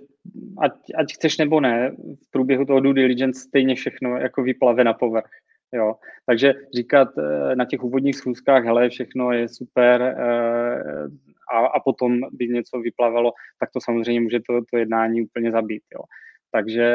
ať, 0.57 0.71
ať 0.97 1.13
chceš 1.13 1.37
nebo 1.37 1.59
ne, 1.59 1.91
v 2.27 2.31
průběhu 2.31 2.65
toho 2.65 2.79
due 2.79 2.93
diligence 2.93 3.39
stejně 3.39 3.75
všechno 3.75 4.17
jako 4.17 4.43
vyplave 4.43 4.83
na 4.83 4.93
povrch. 4.93 5.31
Jo. 5.73 5.95
Takže 6.25 6.53
říkat 6.75 7.07
eh, 7.17 7.55
na 7.55 7.65
těch 7.65 7.83
úvodních 7.83 8.15
schůzkách, 8.15 8.63
hele, 8.63 8.89
všechno 8.89 9.31
je 9.31 9.47
super 9.47 10.01
eh, 10.01 11.07
a, 11.53 11.57
a 11.65 11.79
potom 11.79 12.19
by 12.31 12.47
něco 12.47 12.79
vyplavalo, 12.79 13.31
tak 13.59 13.69
to 13.73 13.79
samozřejmě 13.81 14.21
může 14.21 14.39
to, 14.39 14.61
to 14.71 14.77
jednání 14.77 15.21
úplně 15.21 15.51
zabít. 15.51 15.83
Jo. 15.93 16.03
Takže 16.51 16.85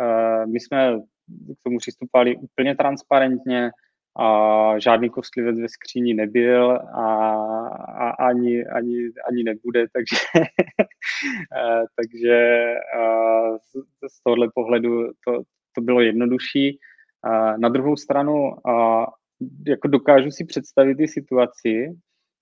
eh, 0.00 0.46
my 0.46 0.60
jsme 0.60 0.98
k 1.60 1.62
tomu 1.62 1.78
přistupovali 1.78 2.36
úplně 2.36 2.76
transparentně, 2.76 3.70
a 4.18 4.78
žádný 4.78 5.10
kostlivec 5.10 5.58
ve 5.58 5.68
skříni 5.68 6.14
nebyl 6.14 6.70
a, 6.72 7.36
a 7.98 8.10
ani, 8.10 8.66
ani, 8.66 8.96
ani 9.28 9.44
nebude, 9.44 9.86
takže, 9.92 10.16
takže 11.96 12.64
z, 13.58 13.72
z 14.12 14.22
tohohle 14.22 14.48
pohledu 14.54 15.06
to, 15.26 15.42
to 15.72 15.80
bylo 15.80 16.00
jednodušší. 16.00 16.78
Na 17.56 17.68
druhou 17.68 17.96
stranu 17.96 18.52
jako 19.66 19.88
dokážu 19.88 20.30
si 20.30 20.44
představit 20.44 21.00
i 21.00 21.08
situaci, 21.08 21.96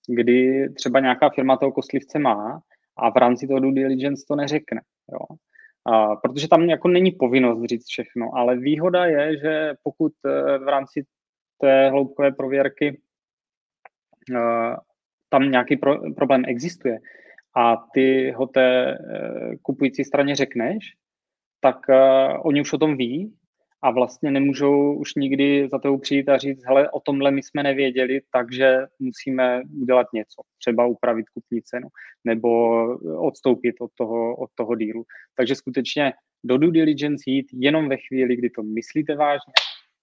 kdy 0.07 0.69
třeba 0.73 0.99
nějaká 0.99 1.29
firma 1.29 1.57
toho 1.57 1.71
kostlivce 1.71 2.19
má 2.19 2.61
a 2.97 3.09
v 3.09 3.15
rámci 3.15 3.47
toho 3.47 3.59
due 3.59 3.73
diligence 3.73 4.25
to 4.27 4.35
neřekne. 4.35 4.81
Jo. 5.11 5.37
A, 5.93 6.15
protože 6.15 6.47
tam 6.47 6.63
jako 6.63 6.87
není 6.87 7.11
povinnost 7.11 7.63
říct 7.63 7.85
všechno, 7.87 8.29
ale 8.35 8.57
výhoda 8.57 9.05
je, 9.05 9.37
že 9.37 9.73
pokud 9.83 10.13
eh, 10.25 10.57
v 10.57 10.67
rámci 10.67 11.05
té 11.57 11.89
hloubkové 11.89 12.31
prověrky 12.31 13.01
uh, 14.31 14.75
tam 15.29 15.51
nějaký 15.51 15.77
pro, 15.77 16.13
problém 16.15 16.43
existuje 16.47 16.99
a 17.55 17.77
ty 17.93 18.31
ho 18.31 18.47
té 18.47 18.97
uh, 18.97 19.53
kupující 19.61 20.03
straně 20.03 20.35
řekneš, 20.35 20.93
tak 21.59 21.77
oni 22.43 22.61
už 22.61 22.73
o 22.73 22.77
tom 22.77 22.97
ví 22.97 23.33
a 23.83 23.91
vlastně 23.91 24.31
nemůžou 24.31 24.93
už 24.93 25.15
nikdy 25.15 25.67
za 25.71 25.79
tebou 25.79 25.97
přijít 25.97 26.29
a 26.29 26.37
říct, 26.37 26.65
hele, 26.65 26.89
o 26.89 26.99
tomhle 26.99 27.31
my 27.31 27.43
jsme 27.43 27.63
nevěděli, 27.63 28.21
takže 28.31 28.77
musíme 28.99 29.61
udělat 29.81 30.07
něco, 30.13 30.41
třeba 30.59 30.85
upravit 30.85 31.29
kupní 31.29 31.61
cenu, 31.61 31.87
nebo 32.23 32.49
odstoupit 33.27 33.75
od 33.81 33.91
toho, 33.97 34.35
od 34.35 34.49
toho 34.55 34.75
dílu. 34.75 35.03
Takže 35.35 35.55
skutečně 35.55 36.13
do 36.43 36.57
due 36.57 36.71
diligence 36.71 37.23
jít 37.27 37.47
jenom 37.53 37.89
ve 37.89 37.97
chvíli, 37.97 38.35
kdy 38.35 38.49
to 38.49 38.63
myslíte 38.63 39.15
vážně. 39.15 39.53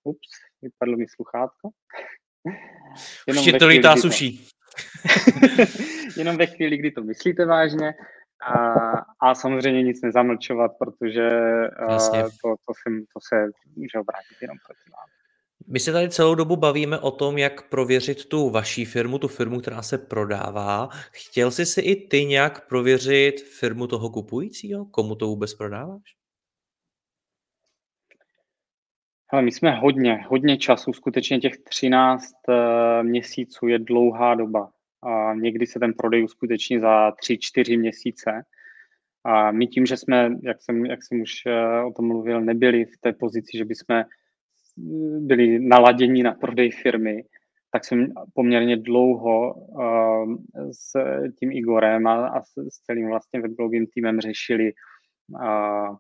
Ups, 0.05 0.29
vypadlo 0.63 0.97
mi 0.97 1.07
sluchátko. 1.09 1.71
Jenom 3.29 3.45
Už 3.47 3.53
to 3.59 3.67
lítá 3.67 3.97
suší. 3.97 4.49
jenom 6.17 6.37
ve 6.37 6.47
chvíli, 6.47 6.77
kdy 6.77 6.91
to 6.91 7.03
myslíte 7.03 7.47
vážně 7.47 7.95
a, 8.43 8.75
a 9.21 9.35
samozřejmě 9.35 9.83
nic 9.83 10.03
nezamlčovat, 10.03 10.71
protože 10.79 11.31
uh, 11.89 11.99
to, 12.43 12.55
to, 12.67 12.73
se, 12.75 12.91
to 13.13 13.21
se 13.29 13.47
může 13.77 13.99
obrátit 13.99 14.37
jenom 14.43 14.57
proti 14.67 14.91
vám. 14.91 15.09
My 15.67 15.81
se 15.81 15.93
tady 15.93 16.09
celou 16.09 16.35
dobu 16.35 16.57
bavíme 16.57 16.99
o 16.99 17.11
tom, 17.11 17.39
jak 17.39 17.69
prověřit 17.69 18.25
tu 18.25 18.51
vaší 18.51 18.85
firmu, 18.85 19.19
tu 19.19 19.29
firmu, 19.29 19.61
která 19.61 19.83
se 19.83 19.99
prodává. 19.99 20.89
Chtěl 21.13 21.51
jsi 21.51 21.67
si 21.67 21.81
i 21.81 22.09
ty 22.09 22.25
nějak 22.25 22.69
prověřit 22.69 23.41
firmu 23.41 23.87
toho 23.87 24.11
kupujícího? 24.11 24.85
Komu 24.85 25.15
to 25.15 25.27
vůbec 25.27 25.55
prodáváš? 25.55 26.03
Ale 29.33 29.43
my 29.43 29.53
jsme 29.53 29.71
hodně, 29.71 30.25
hodně 30.29 30.59
času, 30.59 30.93
skutečně 30.93 31.41
těch 31.41 31.59
13 31.59 32.25
uh, 32.49 32.55
eh, 32.55 33.03
měsíců 33.03 33.67
je 33.67 33.79
dlouhá 33.79 34.35
doba. 34.35 34.71
A 35.03 35.35
někdy 35.35 35.67
se 35.67 35.79
ten 35.79 35.93
prodej 35.95 36.25
uskuteční 36.25 36.81
za 36.81 37.11
3-4 37.11 37.79
měsíce. 37.79 38.43
A 39.25 39.53
my 39.53 39.67
tím, 39.67 39.87
že 39.87 39.97
jsme, 39.97 40.31
jak 40.43 40.63
jsem, 40.63 40.87
jak 40.87 41.05
jsem 41.05 41.21
už 41.21 41.31
uh, 41.47 41.87
o 41.89 41.93
tom 41.93 42.07
mluvil, 42.07 42.41
nebyli 42.41 42.85
v 42.85 42.99
té 43.01 43.13
pozici, 43.13 43.59
že 43.59 43.65
bychom 43.65 43.97
eh, 43.97 44.05
byli 45.21 45.59
naladěni 45.61 46.23
na 46.23 46.33
prodej 46.33 46.71
firmy, 46.71 47.25
tak 47.73 47.85
jsme 47.85 48.07
poměrně 48.35 48.77
dlouho 48.77 49.55
uh, 49.55 50.35
s 50.73 50.93
tím 51.39 51.53
Igorem 51.53 52.07
a, 52.07 52.29
a 52.29 52.43
s, 52.43 52.53
celým 52.87 53.09
vlastně 53.09 53.41
webblogovým 53.41 53.87
týmem 53.87 54.21
řešili 54.21 54.73
uh, 55.29 55.97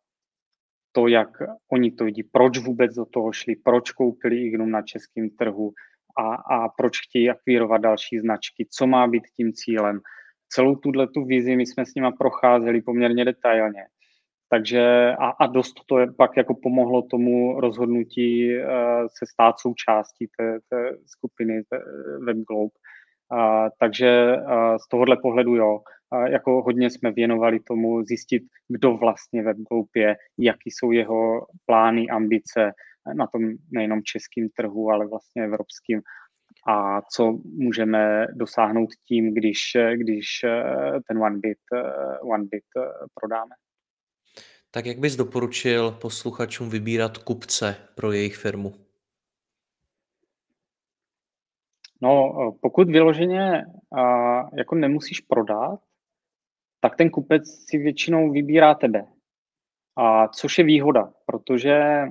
to, 0.93 1.09
jak 1.09 1.29
oni 1.73 1.91
to 1.91 2.05
vidí, 2.05 2.23
proč 2.23 2.59
vůbec 2.59 2.95
do 2.95 3.05
toho 3.05 3.33
šli, 3.33 3.57
proč 3.57 3.91
koupili 3.91 4.37
Ignum 4.37 4.71
na 4.71 4.83
českém 4.83 5.31
trhu 5.31 5.73
a, 6.19 6.35
a 6.35 6.69
proč 6.69 7.01
chtějí 7.09 7.31
akvírovat 7.31 7.81
další 7.81 8.19
značky, 8.19 8.67
co 8.71 8.87
má 8.87 9.07
být 9.07 9.23
tím 9.37 9.53
cílem. 9.53 10.01
Celou 10.49 10.77
tuhle 10.77 11.07
tu 11.07 11.25
vizi 11.25 11.57
my 11.57 11.67
jsme 11.67 11.87
s 11.87 11.95
nima 11.95 12.11
procházeli 12.11 12.83
poměrně 12.83 13.25
detailně. 13.25 13.83
Takže 14.49 15.15
a, 15.19 15.29
a 15.29 15.47
dost 15.47 15.75
to 15.87 15.99
je 15.99 16.13
pak 16.13 16.37
jako 16.37 16.55
pomohlo 16.63 17.03
tomu 17.03 17.61
rozhodnutí 17.61 18.59
uh, 18.59 18.65
se 19.19 19.27
stát 19.33 19.55
součástí 19.59 20.29
té, 20.39 20.59
té 20.69 20.97
skupiny 21.07 21.63
té 21.63 21.79
WebGlobe. 22.25 22.71
Uh, 23.33 23.69
takže 23.79 24.37
uh, 24.37 24.77
z 24.77 24.89
tohohle 24.89 25.17
pohledu 25.23 25.57
jo, 25.57 25.81
jako 26.27 26.63
hodně 26.63 26.91
jsme 26.91 27.13
věnovali 27.13 27.61
tomu 27.61 28.03
zjistit, 28.05 28.43
kdo 28.69 28.97
vlastně 28.97 29.43
WebGroup 29.43 29.89
je, 29.97 30.17
jaký 30.39 30.71
jsou 30.71 30.93
jeho 30.93 31.47
plány, 31.67 32.09
ambice 32.09 32.73
na 33.15 33.27
tom 33.27 33.43
nejenom 33.73 34.03
českým 34.03 34.49
trhu, 34.49 34.91
ale 34.91 35.07
vlastně 35.09 35.45
evropským 35.45 36.03
a 36.69 37.03
co 37.03 37.39
můžeme 37.45 38.27
dosáhnout 38.33 38.89
tím, 39.09 39.35
když, 39.35 39.59
když 39.97 40.27
ten 41.09 41.19
OneBit, 41.19 41.59
OneBit 42.23 42.65
prodáme. 43.15 43.55
Tak 44.71 44.87
jak 44.87 44.99
bys 44.99 45.17
doporučil 45.17 45.91
posluchačům 45.91 46.71
vybírat 46.71 47.19
kupce 47.19 47.77
pro 47.95 48.13
jejich 48.13 48.37
firmu? 48.37 48.73
No, 52.03 52.33
pokud 52.63 52.89
vyloženě 52.89 53.65
jako 54.57 54.75
nemusíš 54.75 55.21
prodat, 55.21 55.81
tak 56.81 56.97
ten 56.97 57.11
kupec 57.11 57.43
si 57.69 57.79
většinou 57.79 58.31
vybírá 58.33 58.75
tebe. 58.75 59.07
A 59.97 60.29
což 60.29 60.59
je 60.59 60.65
výhoda, 60.65 61.13
protože 61.27 62.03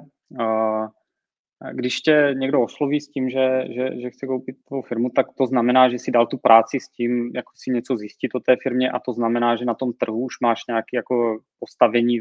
když 1.73 2.01
tě 2.01 2.33
někdo 2.33 2.61
osloví 2.61 3.01
s 3.01 3.09
tím, 3.09 3.29
že, 3.29 3.63
že, 3.75 4.01
že 4.01 4.09
chce 4.09 4.27
koupit 4.27 4.55
tvou 4.67 4.81
firmu, 4.81 5.09
tak 5.09 5.25
to 5.37 5.45
znamená, 5.45 5.89
že 5.89 5.99
si 5.99 6.11
dal 6.11 6.27
tu 6.27 6.37
práci 6.37 6.79
s 6.79 6.89
tím, 6.89 7.31
jako 7.35 7.51
si 7.55 7.71
něco 7.71 7.97
zjistit 7.97 8.35
o 8.35 8.39
té 8.39 8.55
firmě 8.63 8.91
a 8.91 8.99
to 8.99 9.13
znamená, 9.13 9.55
že 9.55 9.65
na 9.65 9.73
tom 9.73 9.93
trhu 9.93 10.19
už 10.19 10.33
máš 10.41 10.61
nějaké 10.67 10.97
jako 10.97 11.39
postavení, 11.59 12.19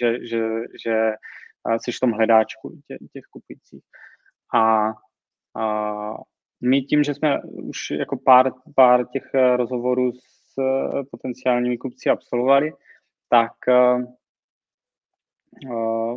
že, 0.00 0.26
že, 0.26 0.48
že 0.84 1.12
jsi 1.78 1.92
v 1.92 2.00
tom 2.00 2.10
hledáčku 2.12 2.80
těch, 2.88 2.98
těch 3.12 3.24
kupujících. 3.30 3.84
A, 4.54 4.92
a 5.60 6.14
my 6.62 6.82
tím, 6.82 7.02
že 7.02 7.14
jsme 7.14 7.42
už 7.42 7.90
jako 7.90 8.16
pár, 8.24 8.52
pár 8.74 9.06
těch 9.06 9.24
rozhovorů 9.56 10.12
s 10.12 10.38
Eh, 10.58 11.02
potenciálními 11.10 11.78
kupci 11.78 12.10
absolvovali, 12.10 12.72
tak 13.30 13.52
eh, 15.66 16.16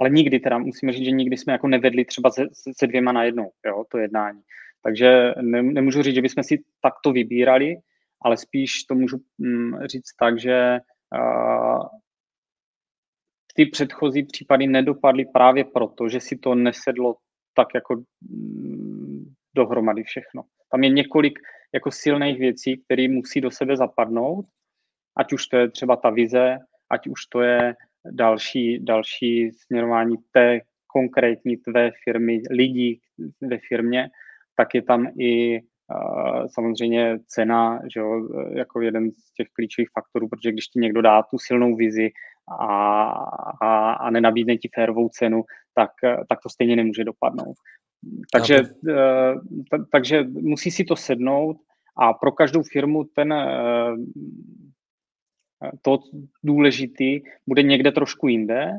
ale 0.00 0.10
nikdy 0.10 0.40
teda, 0.40 0.58
musíme 0.58 0.92
říct, 0.92 1.04
že 1.04 1.10
nikdy 1.10 1.36
jsme 1.36 1.52
jako 1.52 1.68
nevedli 1.68 2.04
třeba 2.04 2.30
se, 2.30 2.46
se 2.78 2.86
dvěma 2.86 3.12
na 3.12 3.24
jednou, 3.24 3.50
jo, 3.66 3.84
to 3.88 3.98
jednání. 3.98 4.40
Takže 4.82 5.34
ne, 5.40 5.62
nemůžu 5.62 6.02
říct, 6.02 6.14
že 6.14 6.22
bychom 6.22 6.44
si 6.44 6.62
takto 6.80 7.12
vybírali, 7.12 7.76
ale 8.20 8.36
spíš 8.36 8.84
to 8.84 8.94
můžu 8.94 9.18
mm, 9.38 9.86
říct 9.86 10.16
tak, 10.18 10.40
že 10.40 10.78
uh, 11.14 11.86
ty 13.54 13.66
předchozí 13.66 14.22
případy 14.22 14.66
nedopadly 14.66 15.24
právě 15.24 15.64
proto, 15.64 16.08
že 16.08 16.20
si 16.20 16.36
to 16.36 16.54
nesedlo 16.54 17.16
tak 17.54 17.68
jako 17.74 18.02
mm, 18.20 19.32
dohromady 19.54 20.02
všechno. 20.02 20.42
Tam 20.70 20.84
je 20.84 20.90
několik 20.90 21.38
jako 21.74 21.90
silných 21.90 22.38
věcí, 22.38 22.82
které 22.84 23.08
musí 23.08 23.40
do 23.40 23.50
sebe 23.50 23.76
zapadnout, 23.76 24.46
ať 25.16 25.32
už 25.32 25.46
to 25.46 25.56
je 25.56 25.70
třeba 25.70 25.96
ta 25.96 26.10
vize, 26.10 26.58
ať 26.90 27.06
už 27.06 27.26
to 27.26 27.40
je 27.40 27.74
další, 28.10 28.84
další 28.84 29.50
směrování 29.52 30.16
té 30.32 30.60
konkrétní 30.86 31.56
tvé 31.56 31.90
firmy, 32.04 32.42
lidí 32.50 33.00
ve 33.40 33.58
firmě, 33.68 34.08
tak 34.56 34.74
je 34.74 34.82
tam 34.82 35.06
i 35.20 35.60
samozřejmě 36.46 37.18
cena, 37.26 37.80
že 37.94 38.00
jo, 38.00 38.28
jako 38.56 38.80
jeden 38.80 39.10
z 39.10 39.32
těch 39.32 39.46
klíčových 39.52 39.88
faktorů, 39.94 40.28
protože 40.28 40.52
když 40.52 40.66
ti 40.66 40.78
někdo 40.78 41.02
dá 41.02 41.22
tu 41.22 41.38
silnou 41.38 41.76
vizi 41.76 42.10
a, 42.60 43.06
a, 43.62 43.92
a 43.92 44.10
nenabídne 44.10 44.56
ti 44.56 44.68
férovou 44.74 45.08
cenu, 45.08 45.44
tak, 45.74 45.90
tak 46.28 46.38
to 46.42 46.48
stejně 46.48 46.76
nemůže 46.76 47.04
dopadnout. 47.04 47.56
Takže, 48.32 48.58
t- 49.70 49.84
takže 49.92 50.24
musí 50.24 50.70
si 50.70 50.84
to 50.84 50.96
sednout 50.96 51.56
a 51.96 52.12
pro 52.12 52.32
každou 52.32 52.62
firmu 52.62 53.04
ten 53.04 53.32
uh, 53.32 53.96
to 55.82 55.98
důležitý 56.42 57.20
bude 57.46 57.62
někde 57.62 57.92
trošku 57.92 58.28
jinde, 58.28 58.70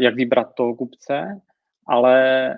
jak 0.00 0.14
vybrat 0.14 0.54
toho 0.54 0.74
kupce, 0.74 1.40
ale 1.86 2.48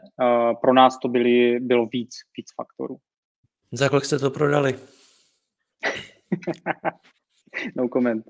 pro 0.61 0.73
nás 0.73 0.99
to 0.99 1.09
byly, 1.09 1.61
bylo 1.61 1.87
víc, 1.87 2.17
víc 2.37 2.47
faktorů. 2.57 2.97
Za 3.73 3.89
kolik 3.89 4.05
jste 4.05 4.19
to 4.19 4.31
prodali? 4.31 4.75
no 7.77 7.89
comment. 7.89 8.27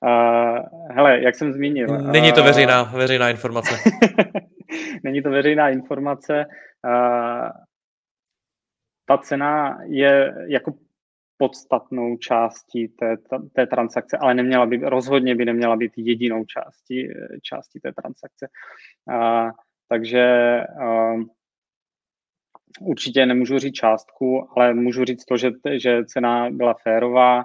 Uh, 0.00 0.58
hele, 0.90 1.22
jak 1.22 1.34
jsem 1.34 1.52
zmínil. 1.52 1.86
Není 2.12 2.32
to 2.32 2.42
veřejná, 2.42 2.82
veřejná 2.82 3.30
informace. 3.30 3.90
Není 5.04 5.22
to 5.22 5.30
veřejná 5.30 5.68
informace. 5.68 6.46
Uh, 6.84 7.48
ta 9.06 9.18
cena 9.18 9.78
je 9.84 10.34
jako 10.48 10.74
podstatnou 11.38 12.16
částí 12.16 12.88
té, 12.88 13.16
té 13.52 13.66
transakce, 13.66 14.18
ale 14.18 14.34
neměla 14.34 14.66
by, 14.66 14.76
rozhodně 14.76 15.34
by 15.34 15.44
neměla 15.44 15.76
být 15.76 15.92
jedinou 15.96 16.44
částí, 16.44 17.08
částí 17.42 17.80
té 17.80 17.92
transakce. 17.92 18.48
Uh, 19.10 19.50
takže 19.88 20.60
uh, 20.82 21.22
určitě 22.80 23.26
nemůžu 23.26 23.58
říct 23.58 23.74
částku, 23.74 24.48
ale 24.56 24.74
můžu 24.74 25.04
říct 25.04 25.24
to, 25.24 25.36
že, 25.36 25.50
že 25.76 26.04
cena 26.04 26.50
byla 26.50 26.74
férová 26.82 27.44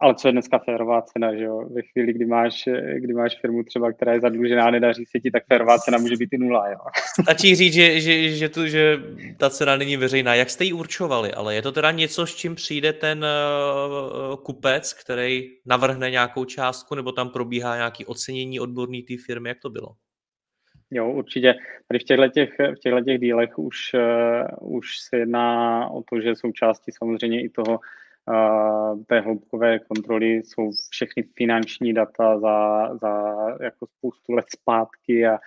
ale 0.00 0.14
co 0.14 0.28
je 0.28 0.32
dneska 0.32 0.58
férová 0.58 1.02
cena, 1.02 1.36
že 1.36 1.44
jo? 1.44 1.68
Ve 1.74 1.82
chvíli, 1.82 2.12
kdy 2.12 2.26
máš, 2.26 2.68
kdy 2.98 3.12
máš 3.12 3.40
firmu 3.40 3.62
třeba, 3.62 3.92
která 3.92 4.12
je 4.12 4.20
zadlužená, 4.20 4.70
nedaří 4.70 5.04
se 5.06 5.20
ti, 5.20 5.30
tak 5.30 5.46
férová 5.46 5.78
cena 5.78 5.98
může 5.98 6.16
být 6.16 6.32
i 6.32 6.38
nula, 6.38 6.70
jo? 6.70 6.78
Stačí 7.22 7.54
říct, 7.54 7.74
že, 7.74 8.00
že, 8.00 8.28
že, 8.28 8.48
tu, 8.48 8.66
že 8.66 8.96
ta 9.38 9.50
cena 9.50 9.76
není 9.76 9.96
veřejná. 9.96 10.34
Jak 10.34 10.50
jste 10.50 10.64
ji 10.64 10.72
určovali? 10.72 11.32
Ale 11.32 11.54
je 11.54 11.62
to 11.62 11.72
teda 11.72 11.90
něco, 11.90 12.26
s 12.26 12.34
čím 12.34 12.54
přijde 12.54 12.92
ten 12.92 13.24
uh, 13.24 14.36
kupec, 14.36 14.92
který 14.92 15.50
navrhne 15.66 16.10
nějakou 16.10 16.44
částku, 16.44 16.94
nebo 16.94 17.12
tam 17.12 17.30
probíhá 17.30 17.76
nějaký 17.76 18.06
ocenění 18.06 18.60
odborný 18.60 19.02
té 19.02 19.14
firmy? 19.26 19.48
Jak 19.48 19.58
to 19.58 19.70
bylo? 19.70 19.88
Jo, 20.90 21.10
určitě. 21.10 21.54
Tady 21.88 21.98
v 21.98 22.04
těchto, 22.04 22.28
těch, 22.28 22.50
v 22.58 22.78
těchto 22.80 23.00
těch 23.00 23.20
dílech 23.20 23.58
už, 23.58 23.76
uh, 23.94 24.76
už 24.76 24.86
se 25.08 25.16
jedná 25.16 25.88
o 25.90 26.02
to, 26.02 26.20
že 26.20 26.36
součástí 26.36 26.92
samozřejmě 26.92 27.44
i 27.44 27.48
toho 27.48 27.78
té 29.06 29.20
hloubkové 29.20 29.78
kontroly 29.78 30.26
jsou 30.26 30.70
všechny 30.90 31.22
finanční 31.36 31.94
data 31.94 32.40
za, 32.40 32.88
za 32.96 33.34
jako 33.62 33.86
spoustu 33.86 34.32
let 34.32 34.44
zpátky 34.48 35.26
a, 35.26 35.38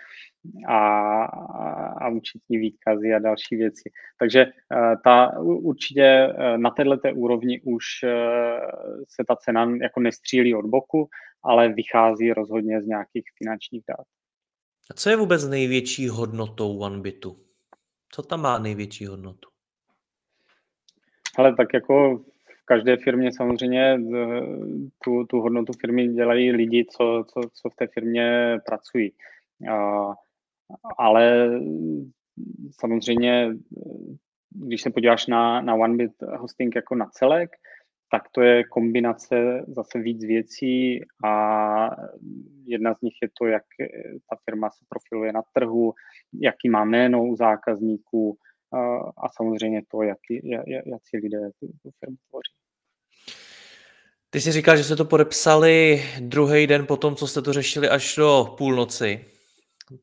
a, 0.68 1.24
a 2.00 2.08
účetní 2.08 2.58
výkazy 2.58 3.14
a 3.14 3.18
další 3.18 3.56
věci. 3.56 3.90
Takže 4.18 4.46
ta, 5.04 5.38
určitě 5.40 6.34
na 6.56 6.70
této 6.70 6.98
úrovni 7.14 7.60
už 7.60 7.84
se 9.08 9.24
ta 9.28 9.36
cena 9.36 9.70
jako 9.82 10.00
nestřílí 10.00 10.54
od 10.54 10.66
boku, 10.66 11.08
ale 11.42 11.68
vychází 11.68 12.32
rozhodně 12.32 12.82
z 12.82 12.86
nějakých 12.86 13.24
finančních 13.38 13.84
dat. 13.88 14.06
A 14.90 14.94
co 14.94 15.10
je 15.10 15.16
vůbec 15.16 15.48
největší 15.48 16.08
hodnotou 16.08 16.78
OneBitu? 16.78 17.36
Co 18.12 18.22
tam 18.22 18.42
má 18.42 18.58
největší 18.58 19.06
hodnotu? 19.06 19.48
Ale 21.36 21.56
tak 21.56 21.74
jako 21.74 22.24
každé 22.68 22.96
firmě 22.96 23.32
samozřejmě 23.32 23.94
eh, 23.94 24.40
tu, 25.04 25.24
tu 25.24 25.40
hodnotu 25.40 25.72
firmy 25.80 26.08
dělají 26.08 26.52
lidi, 26.52 26.84
co, 26.84 27.24
co, 27.28 27.40
co 27.54 27.70
v 27.70 27.74
té 27.74 27.86
firmě 27.86 28.58
pracují. 28.66 29.12
Ale 30.98 31.50
samozřejmě, 32.80 33.50
když 34.50 34.82
se 34.82 34.90
podíváš 34.90 35.26
na, 35.26 35.60
na 35.60 35.74
OneBit 35.74 36.12
hosting 36.36 36.76
jako 36.76 36.94
na 36.94 37.06
celek, 37.06 37.50
tak 38.10 38.22
to 38.32 38.42
je 38.42 38.64
kombinace 38.64 39.64
zase 39.68 39.98
víc 39.98 40.24
věcí 40.24 41.00
a 41.24 41.32
jedna 42.64 42.94
z 42.94 43.00
nich 43.00 43.14
je 43.22 43.28
to, 43.38 43.46
jak 43.46 43.64
ta 44.30 44.36
firma 44.44 44.70
se 44.70 44.84
profiluje 44.88 45.32
na 45.32 45.42
trhu, 45.54 45.94
jaký 46.32 46.68
má 46.68 46.84
jméno 46.84 47.24
u 47.24 47.36
zákazníků, 47.36 48.38
a 49.16 49.28
samozřejmě 49.36 49.82
to, 49.88 50.02
jak, 50.02 50.18
jak, 50.66 51.00
si 51.02 51.16
lidé 51.16 51.50
tu 51.60 51.90
firmu 52.00 52.16
tvoří. 52.28 52.57
Ty 54.30 54.40
jsi 54.40 54.52
říkal, 54.52 54.76
že 54.76 54.84
jste 54.84 54.96
to 54.96 55.04
podepsali 55.04 56.02
druhý 56.20 56.66
den 56.66 56.86
po 56.86 56.96
tom, 56.96 57.16
co 57.16 57.26
jste 57.26 57.42
to 57.42 57.52
řešili 57.52 57.88
až 57.88 58.16
do 58.16 58.54
půlnoci. 58.58 59.24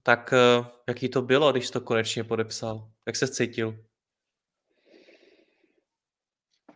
Tak 0.03 0.33
eh, 0.33 0.65
jaký 0.87 1.09
to 1.09 1.21
bylo, 1.21 1.51
když 1.51 1.67
jsi 1.67 1.73
to 1.73 1.81
konečně 1.81 2.23
podepsal? 2.23 2.87
Jak 3.05 3.15
se 3.15 3.27
cítil? 3.27 3.75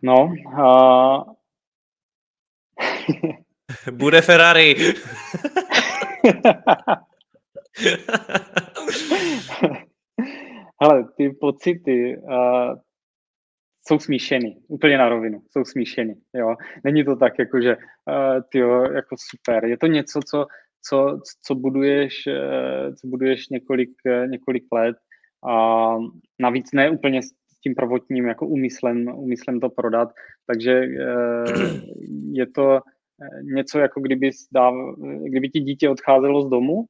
No, 0.01 0.25
uh... 0.25 1.23
Bude 3.91 4.21
Ferrari. 4.21 4.75
Hele, 10.81 11.03
ty 11.17 11.29
pocity, 11.29 12.17
uh, 12.17 12.75
jsou 13.89 13.99
smíšený, 13.99 14.58
úplně 14.67 14.97
na 14.97 15.10
rovinu, 15.10 15.41
jsou 15.52 15.65
smíšený, 15.65 16.13
jo. 16.36 16.56
Není 16.84 17.06
to 17.06 17.15
tak, 17.15 17.39
jako 17.39 17.62
že, 17.62 17.75
uh, 17.75 18.41
tyjo, 18.52 18.91
jako 18.91 19.15
super, 19.30 19.65
je 19.65 19.78
to 19.78 19.88
něco, 19.88 20.19
co, 20.30 20.45
co, 20.89 21.19
co 21.45 21.56
buduješ, 21.56 22.13
uh, 22.28 22.95
co 22.95 23.08
buduješ 23.08 23.49
několik, 23.49 23.89
uh, 24.06 24.28
několik 24.28 24.63
let 24.73 24.95
a 25.49 25.95
navíc 26.39 26.71
ne 26.73 26.89
úplně 26.89 27.23
s 27.23 27.60
tím 27.63 27.75
prvotním 27.75 28.25
jako 28.25 28.47
úmyslem, 28.47 29.08
úmyslem 29.15 29.60
to 29.60 29.69
prodat, 29.69 30.10
takže 30.47 30.82
uh, 30.82 31.80
je 32.32 32.47
to 32.47 32.80
něco, 33.56 33.80
jako 33.80 34.02
kdyby, 34.02 34.30
dáv, 34.54 34.73
kdyby 35.23 35.49
ti 35.49 35.60
dítě 35.60 35.89
odcházelo 35.89 36.41
z 36.41 36.49
domu, 36.49 36.86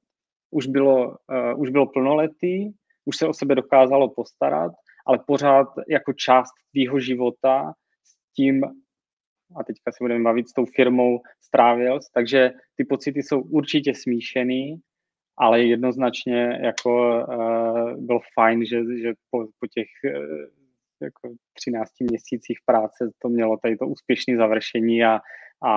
už 0.52 0.68
bylo, 0.68 1.08
uh, 1.08 1.62
už 1.62 1.70
bylo 1.70 1.88
plnoletý, 1.88 2.72
už 3.06 3.18
se 3.18 3.28
o 3.28 3.34
sebe 3.34 3.56
dokázalo 3.56 4.10
postarat, 4.10 4.72
ale 5.10 5.20
pořád 5.28 5.68
jako 5.90 6.14
část 6.14 6.52
tvýho 6.72 7.00
života 7.00 7.74
s 8.04 8.34
tím, 8.36 8.64
a 9.56 9.64
teďka 9.64 9.92
se 9.92 9.98
budeme 10.04 10.24
bavit 10.24 10.50
s 10.50 10.54
tou 10.54 10.66
firmou, 10.66 11.20
strávil, 11.42 12.00
takže 12.14 12.52
ty 12.76 12.86
pocity 12.86 13.24
jsou 13.24 13.42
určitě 13.42 13.94
smíšený, 13.96 14.80
ale 15.38 15.64
jednoznačně 15.64 16.60
jako 16.64 17.24
uh, 17.28 18.06
bylo 18.06 18.20
fajn, 18.34 18.66
že, 18.66 18.78
že 19.02 19.14
po, 19.32 19.48
po 19.60 19.68
těch 19.68 19.88
uh, 20.06 20.46
jako 21.02 21.36
13 21.54 21.92
měsících 22.00 22.58
práce 22.66 23.10
to 23.22 23.30
mělo 23.30 23.58
tady 23.58 23.78
to 23.78 23.88
úspěšné 23.88 24.38
završení 24.38 25.04
a, 25.04 25.20
a, 25.64 25.74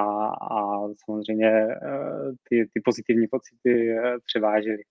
a 0.57 0.89
samozřejmě 1.05 1.67
uh, 1.67 2.35
ty, 2.49 2.69
ty 2.75 2.81
pozitivní 2.85 3.27
pocity 3.31 3.99
uh, 3.99 4.17
převážily 4.25 4.83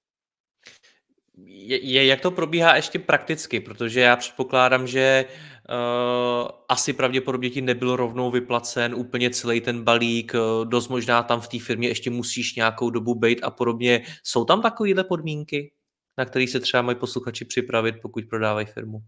je, 1.46 1.86
je, 1.86 2.06
jak 2.06 2.22
to 2.22 2.32
probíhá 2.32 2.76
ještě 2.76 3.00
prakticky, 3.00 3.60
protože 3.60 4.00
já 4.00 4.15
předpokládám, 4.15 4.88
že 4.88 5.26
uh, 5.26 6.48
asi 6.70 6.94
pravděpodobně 6.94 7.50
ti 7.50 7.62
nebyl 7.62 7.96
rovnou 7.96 8.32
vyplacen 8.32 8.96
úplně 8.96 9.30
celý 9.30 9.62
ten 9.62 9.84
balík, 9.84 10.34
uh, 10.34 10.65
dost 10.65 10.88
možná 10.88 11.24
tam 11.24 11.41
v 11.41 11.48
té 11.48 11.60
firmě 11.60 11.88
ještě 11.88 12.10
musíš 12.10 12.56
nějakou 12.56 12.89
dobu 12.89 13.15
být 13.15 13.44
a 13.44 13.52
podobně. 13.52 14.02
Jsou 14.24 14.46
tam 14.46 14.62
takovéhle 14.62 15.04
podmínky, 15.04 15.72
na 16.17 16.26
které 16.26 16.48
se 16.48 16.60
třeba 16.60 16.84
mají 16.84 16.98
posluchači 16.98 17.46
připravit, 17.46 17.96
pokud 18.02 18.24
prodávají 18.30 18.65
firmu? 18.65 19.00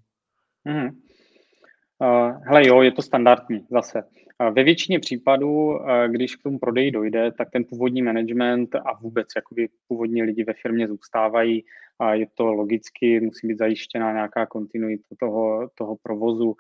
Mm. 0.66 0.90
Uh, 2.00 2.44
hele 2.48 2.68
jo, 2.68 2.82
je 2.82 2.92
to 2.92 3.02
standardní 3.02 3.66
zase. 3.72 4.04
Ve 4.52 4.64
většině 4.64 5.00
případů, 5.00 5.80
když 6.08 6.36
k 6.36 6.44
tomu 6.44 6.60
prodeji 6.60 6.92
dojde, 6.92 7.32
tak 7.32 7.52
ten 7.52 7.64
původní 7.64 8.02
management 8.02 8.76
a 8.76 9.00
vůbec 9.02 9.28
jakoby 9.36 9.70
původní 9.88 10.24
lidi 10.24 10.44
ve 10.44 10.54
firmě 10.54 10.88
zůstávají 10.88 11.66
a 12.00 12.14
je 12.14 12.28
to 12.36 12.54
logicky, 12.54 13.20
musí 13.20 13.48
být 13.48 13.58
zajištěna 13.58 14.12
nějaká 14.12 14.46
kontinuita 14.46 15.16
toho, 15.20 15.70
toho 15.76 15.96
provozu 16.04 16.56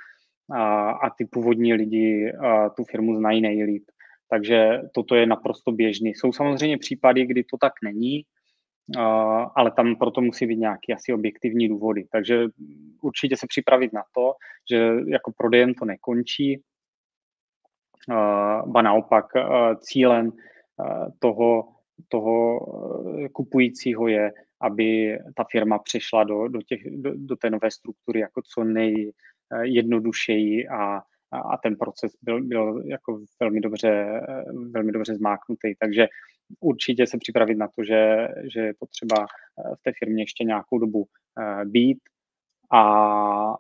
a, 0.52 0.90
a 0.92 1.10
ty 1.10 1.26
původní 1.26 1.74
lidi 1.74 2.32
a, 2.32 2.70
tu 2.70 2.84
firmu 2.84 3.16
znají 3.16 3.42
nejlíp. 3.42 3.84
Takže 4.30 4.82
toto 4.94 5.16
je 5.16 5.26
naprosto 5.26 5.72
běžný. 5.72 6.10
Jsou 6.10 6.34
samozřejmě 6.34 6.78
případy, 6.78 7.26
kdy 7.26 7.44
to 7.44 7.58
tak 7.58 7.74
není, 7.84 8.22
ale 9.56 9.72
tam 9.72 9.96
proto 9.96 10.22
musí 10.22 10.46
být 10.46 10.60
nějaké 10.60 10.94
asi 10.94 11.14
objektivní 11.14 11.68
důvody. 11.68 12.06
Takže 12.12 12.46
určitě 13.02 13.38
se 13.38 13.48
připravit 13.48 13.94
na 13.94 14.04
to, 14.16 14.34
že 14.72 14.92
jako 15.08 15.32
prodejem 15.38 15.74
to 15.74 15.86
nekončí, 15.86 16.62
ba 18.66 18.82
naopak 18.82 19.26
cílem 19.80 20.32
toho, 21.20 21.68
toho 22.08 22.60
kupujícího 23.32 24.08
je, 24.08 24.32
aby 24.62 25.18
ta 25.36 25.44
firma 25.52 25.80
přešla 25.80 26.24
do, 26.24 26.48
do, 26.48 26.62
těch, 26.62 26.82
do, 26.90 27.12
do 27.16 27.36
té 27.36 27.50
nové 27.50 27.72
struktury 27.72 28.20
jako 28.20 28.42
co 28.54 28.64
nejjednodušeji 28.64 30.68
a, 30.68 31.02
a 31.32 31.58
ten 31.64 31.76
proces 31.76 32.12
byl, 32.22 32.44
byl 32.44 32.84
jako 32.86 33.20
velmi 33.40 33.62
dobře, 33.62 34.22
velmi 34.72 34.92
dobře 34.92 35.16
zmáknutý. 35.16 35.74
Takže 35.80 36.08
určitě 36.60 37.08
se 37.08 37.18
připravit 37.18 37.56
na 37.56 37.68
to, 37.68 37.84
že, 37.84 38.28
že 38.54 38.60
je 38.60 38.74
potřeba 38.80 39.26
v 39.80 39.84
té 39.84 39.92
firmě 40.00 40.24
ještě 40.24 40.44
nějakou 40.44 40.80
dobu 40.80 41.06
eh, 41.40 41.66
být 41.66 41.98
a, 42.72 42.82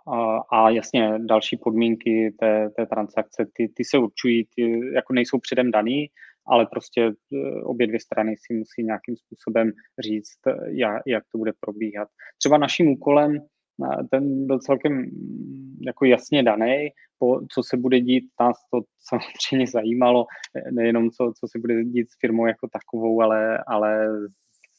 a, 0.07 0.37
a 0.51 0.69
jasně 0.69 1.13
další 1.17 1.57
podmínky 1.57 2.35
té, 2.39 2.69
té 2.69 2.85
transakce, 2.85 3.45
ty, 3.53 3.69
ty 3.75 3.85
se 3.85 3.97
určují, 3.97 4.47
ty 4.55 4.79
jako 4.93 5.13
nejsou 5.13 5.39
předem 5.39 5.71
daný, 5.71 6.07
ale 6.47 6.65
prostě 6.65 7.01
eh, 7.33 7.61
obě 7.63 7.87
dvě 7.87 7.99
strany 7.99 8.35
si 8.37 8.53
musí 8.53 8.83
nějakým 8.83 9.15
způsobem 9.17 9.71
říct, 9.99 10.39
jak, 10.65 11.01
jak 11.07 11.23
to 11.31 11.37
bude 11.37 11.51
probíhat. 11.59 12.07
Třeba 12.37 12.57
naším 12.57 12.87
úkolem, 12.87 13.37
eh, 13.37 14.03
ten 14.11 14.47
byl 14.47 14.59
celkem 14.59 14.93
mm, 14.93 15.77
jako 15.85 16.05
jasně 16.05 16.43
daný, 16.43 16.89
po, 17.17 17.41
co 17.51 17.63
se 17.63 17.77
bude 17.77 17.99
dít, 17.99 18.23
nás 18.39 18.57
to 18.73 18.81
samozřejmě 19.09 19.67
zajímalo, 19.67 20.25
nejenom 20.71 21.09
co, 21.09 21.33
co 21.39 21.47
se 21.47 21.59
bude 21.59 21.83
dít 21.83 22.11
s 22.11 22.19
firmou 22.19 22.45
jako 22.45 22.67
takovou, 22.67 23.21
ale, 23.21 23.63
ale 23.67 24.07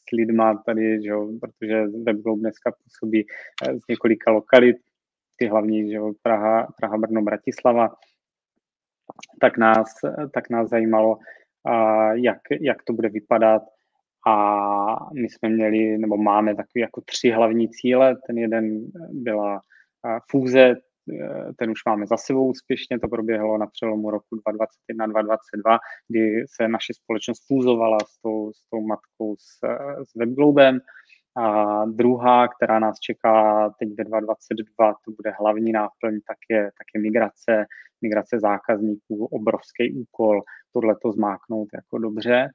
s 0.07 0.11
lidma 0.13 0.63
tady, 0.65 1.03
že 1.03 1.09
jo, 1.09 1.29
protože 1.41 1.83
WebGlobe 2.05 2.39
dneska 2.39 2.71
působí 2.83 3.25
eh, 3.67 3.79
z 3.79 3.87
několika 3.89 4.31
lokalit, 4.31 4.77
ty 5.37 5.47
hlavní, 5.47 5.89
že 5.89 5.95
jo, 5.95 6.13
Praha, 6.21 6.67
Praha, 6.77 6.97
Brno, 6.97 7.21
Bratislava, 7.21 7.95
tak 9.41 9.57
nás, 9.57 9.93
tak 10.33 10.49
nás 10.49 10.69
zajímalo, 10.69 11.17
jak, 12.13 12.37
jak 12.61 12.83
to 12.83 12.93
bude 12.93 13.09
vypadat. 13.09 13.61
A 14.27 15.13
my 15.13 15.29
jsme 15.29 15.49
měli, 15.49 15.97
nebo 15.97 16.17
máme 16.17 16.55
takový 16.55 16.81
jako 16.81 17.01
tři 17.05 17.29
hlavní 17.29 17.69
cíle. 17.69 18.15
Ten 18.27 18.37
jeden 18.37 18.85
byla 19.11 19.59
fúze 20.31 20.75
ten 21.57 21.71
už 21.71 21.79
máme 21.85 22.07
za 22.07 22.17
sebou 22.17 22.49
úspěšně, 22.49 22.99
to 22.99 23.07
proběhlo 23.07 23.57
na 23.57 23.67
přelomu 23.67 24.11
roku 24.11 24.35
2021-2022, 24.91 25.77
kdy 26.07 26.45
se 26.55 26.67
naše 26.67 26.93
společnost 26.93 27.47
fúzovala 27.47 27.97
s 27.99 28.21
tou, 28.21 28.51
s 28.53 28.69
tou 28.69 28.81
matkou 28.81 29.35
s, 29.39 29.59
s 30.03 30.15
WebGlobem. 30.15 30.79
A 31.37 31.85
druhá, 31.85 32.47
která 32.47 32.79
nás 32.79 32.99
čeká 32.99 33.69
teď 33.79 33.89
ve 33.97 34.03
2022, 34.03 34.93
to 35.05 35.11
bude 35.11 35.31
hlavní 35.39 35.71
náplň, 35.71 36.19
tak 36.27 36.37
je, 36.49 36.63
tak 36.63 36.87
je 36.95 37.01
migrace, 37.01 37.65
migrace 38.01 38.39
zákazníků, 38.39 39.25
obrovský 39.25 39.93
úkol, 39.93 40.41
tohle 40.73 40.95
to 41.01 41.11
zmáknout 41.11 41.67
jako 41.73 41.97
dobře. 41.97 42.49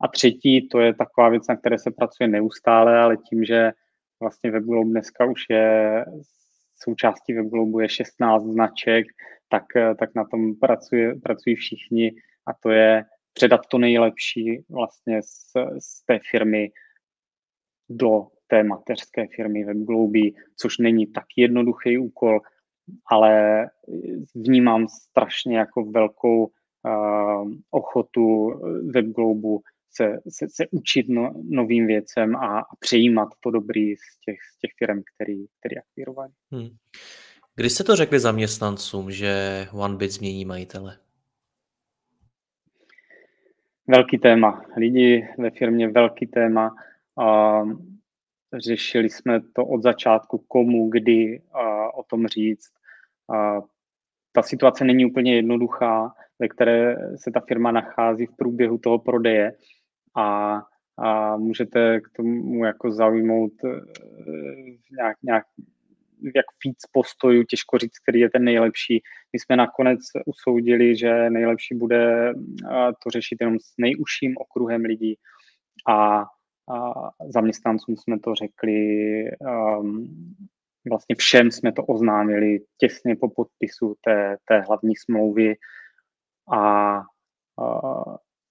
A 0.00 0.08
třetí, 0.08 0.68
to 0.68 0.80
je 0.80 0.94
taková 0.94 1.28
věc, 1.28 1.48
na 1.48 1.56
které 1.56 1.78
se 1.78 1.90
pracuje 1.90 2.28
neustále, 2.28 2.98
ale 2.98 3.16
tím, 3.16 3.44
že 3.44 3.72
vlastně 4.20 4.50
WebGlobe 4.50 4.90
dneska 4.90 5.24
už 5.24 5.40
je 5.50 6.04
součástí 6.82 7.34
WebGlobu 7.34 7.80
je 7.80 7.88
16 7.88 8.44
značek, 8.44 9.06
tak, 9.48 9.64
tak 9.98 10.14
na 10.14 10.24
tom 10.24 10.54
pracuje, 10.54 11.14
pracují 11.14 11.56
všichni 11.56 12.12
a 12.46 12.52
to 12.62 12.70
je 12.70 13.04
předat 13.32 13.60
to 13.70 13.78
nejlepší 13.78 14.64
vlastně 14.70 15.22
z, 15.22 15.52
z 15.78 16.04
té 16.04 16.18
firmy 16.30 16.70
do 17.88 18.26
té 18.46 18.62
mateřské 18.62 19.26
firmy 19.36 19.64
WebGloby, 19.64 20.32
což 20.56 20.78
není 20.78 21.06
tak 21.06 21.24
jednoduchý 21.36 21.98
úkol, 21.98 22.40
ale 23.06 23.64
vnímám 24.34 24.88
strašně 24.88 25.58
jako 25.58 25.84
velkou 25.84 26.44
uh, 26.44 27.52
ochotu 27.70 28.48
WebGlobu 28.94 29.62
se, 29.90 30.20
se, 30.28 30.46
se 30.48 30.66
učit 30.70 31.06
no, 31.08 31.34
novým 31.50 31.86
věcem 31.86 32.36
a, 32.36 32.60
a 32.60 32.76
přejímat 32.78 33.28
to 33.40 33.50
dobrý 33.50 33.96
z 33.96 34.20
těch, 34.24 34.38
z 34.54 34.58
těch 34.58 34.70
firm, 34.78 35.02
který, 35.14 35.46
který 35.58 35.78
akvírovali. 35.78 36.30
Hmm. 36.52 36.68
Když 37.56 37.72
jste 37.72 37.84
to 37.84 37.96
řekli 37.96 38.20
zaměstnancům, 38.20 39.10
že 39.10 39.32
OneBit 39.72 40.10
změní 40.10 40.44
majitele? 40.44 40.98
Velký 43.86 44.18
téma. 44.18 44.64
Lidi 44.76 45.28
ve 45.38 45.50
firmě 45.50 45.88
velký 45.88 46.26
téma. 46.26 46.74
Um, 47.18 47.98
řešili 48.54 49.10
jsme 49.10 49.40
to 49.40 49.66
od 49.66 49.82
začátku, 49.82 50.38
komu, 50.38 50.88
kdy 50.88 51.40
uh, 51.40 52.00
o 52.00 52.02
tom 52.02 52.26
říct. 52.26 52.70
Uh, 53.26 53.66
ta 54.32 54.42
situace 54.42 54.84
není 54.84 55.06
úplně 55.06 55.36
jednoduchá, 55.36 56.14
ve 56.38 56.48
které 56.48 56.96
se 57.16 57.30
ta 57.30 57.40
firma 57.40 57.72
nachází 57.72 58.26
v 58.26 58.36
průběhu 58.36 58.78
toho 58.78 58.98
prodeje 58.98 59.52
a, 60.16 60.60
a 60.98 61.36
můžete 61.36 62.00
k 62.00 62.08
tomu 62.16 62.64
jako 62.64 62.92
zaujmout 62.92 63.52
uh, 63.64 63.70
nějak, 64.96 65.16
nějak 65.22 65.44
jak 66.36 66.46
víc 66.64 66.78
postojů, 66.92 67.44
těžko 67.44 67.78
říct, 67.78 67.98
který 67.98 68.20
je 68.20 68.30
ten 68.30 68.44
nejlepší. 68.44 69.02
My 69.32 69.38
jsme 69.38 69.56
nakonec 69.56 70.00
usoudili, 70.26 70.96
že 70.96 71.30
nejlepší 71.30 71.74
bude 71.74 72.32
to 73.04 73.10
řešit 73.10 73.36
jenom 73.40 73.58
s 73.58 73.74
nejužším 73.78 74.34
okruhem 74.36 74.82
lidí 74.82 75.16
a, 75.88 76.24
a 76.70 77.10
zaměstnancům 77.28 77.96
jsme 77.96 78.18
to 78.18 78.34
řekli, 78.34 78.78
um, 79.40 80.34
vlastně 80.88 81.16
všem 81.16 81.50
jsme 81.50 81.72
to 81.72 81.84
oznámili 81.84 82.58
těsně 82.78 83.16
po 83.16 83.28
podpisu 83.28 83.94
té, 84.04 84.36
té 84.48 84.60
hlavní 84.60 84.96
smlouvy 84.96 85.54
a, 86.52 86.58
a 86.58 87.02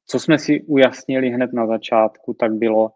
co 0.10 0.20
jsme 0.20 0.40
si 0.40 0.62
ujasnili 0.62 1.30
hned 1.30 1.54
na 1.54 1.68
začátku, 1.68 2.34
tak 2.34 2.54
bylo 2.54 2.92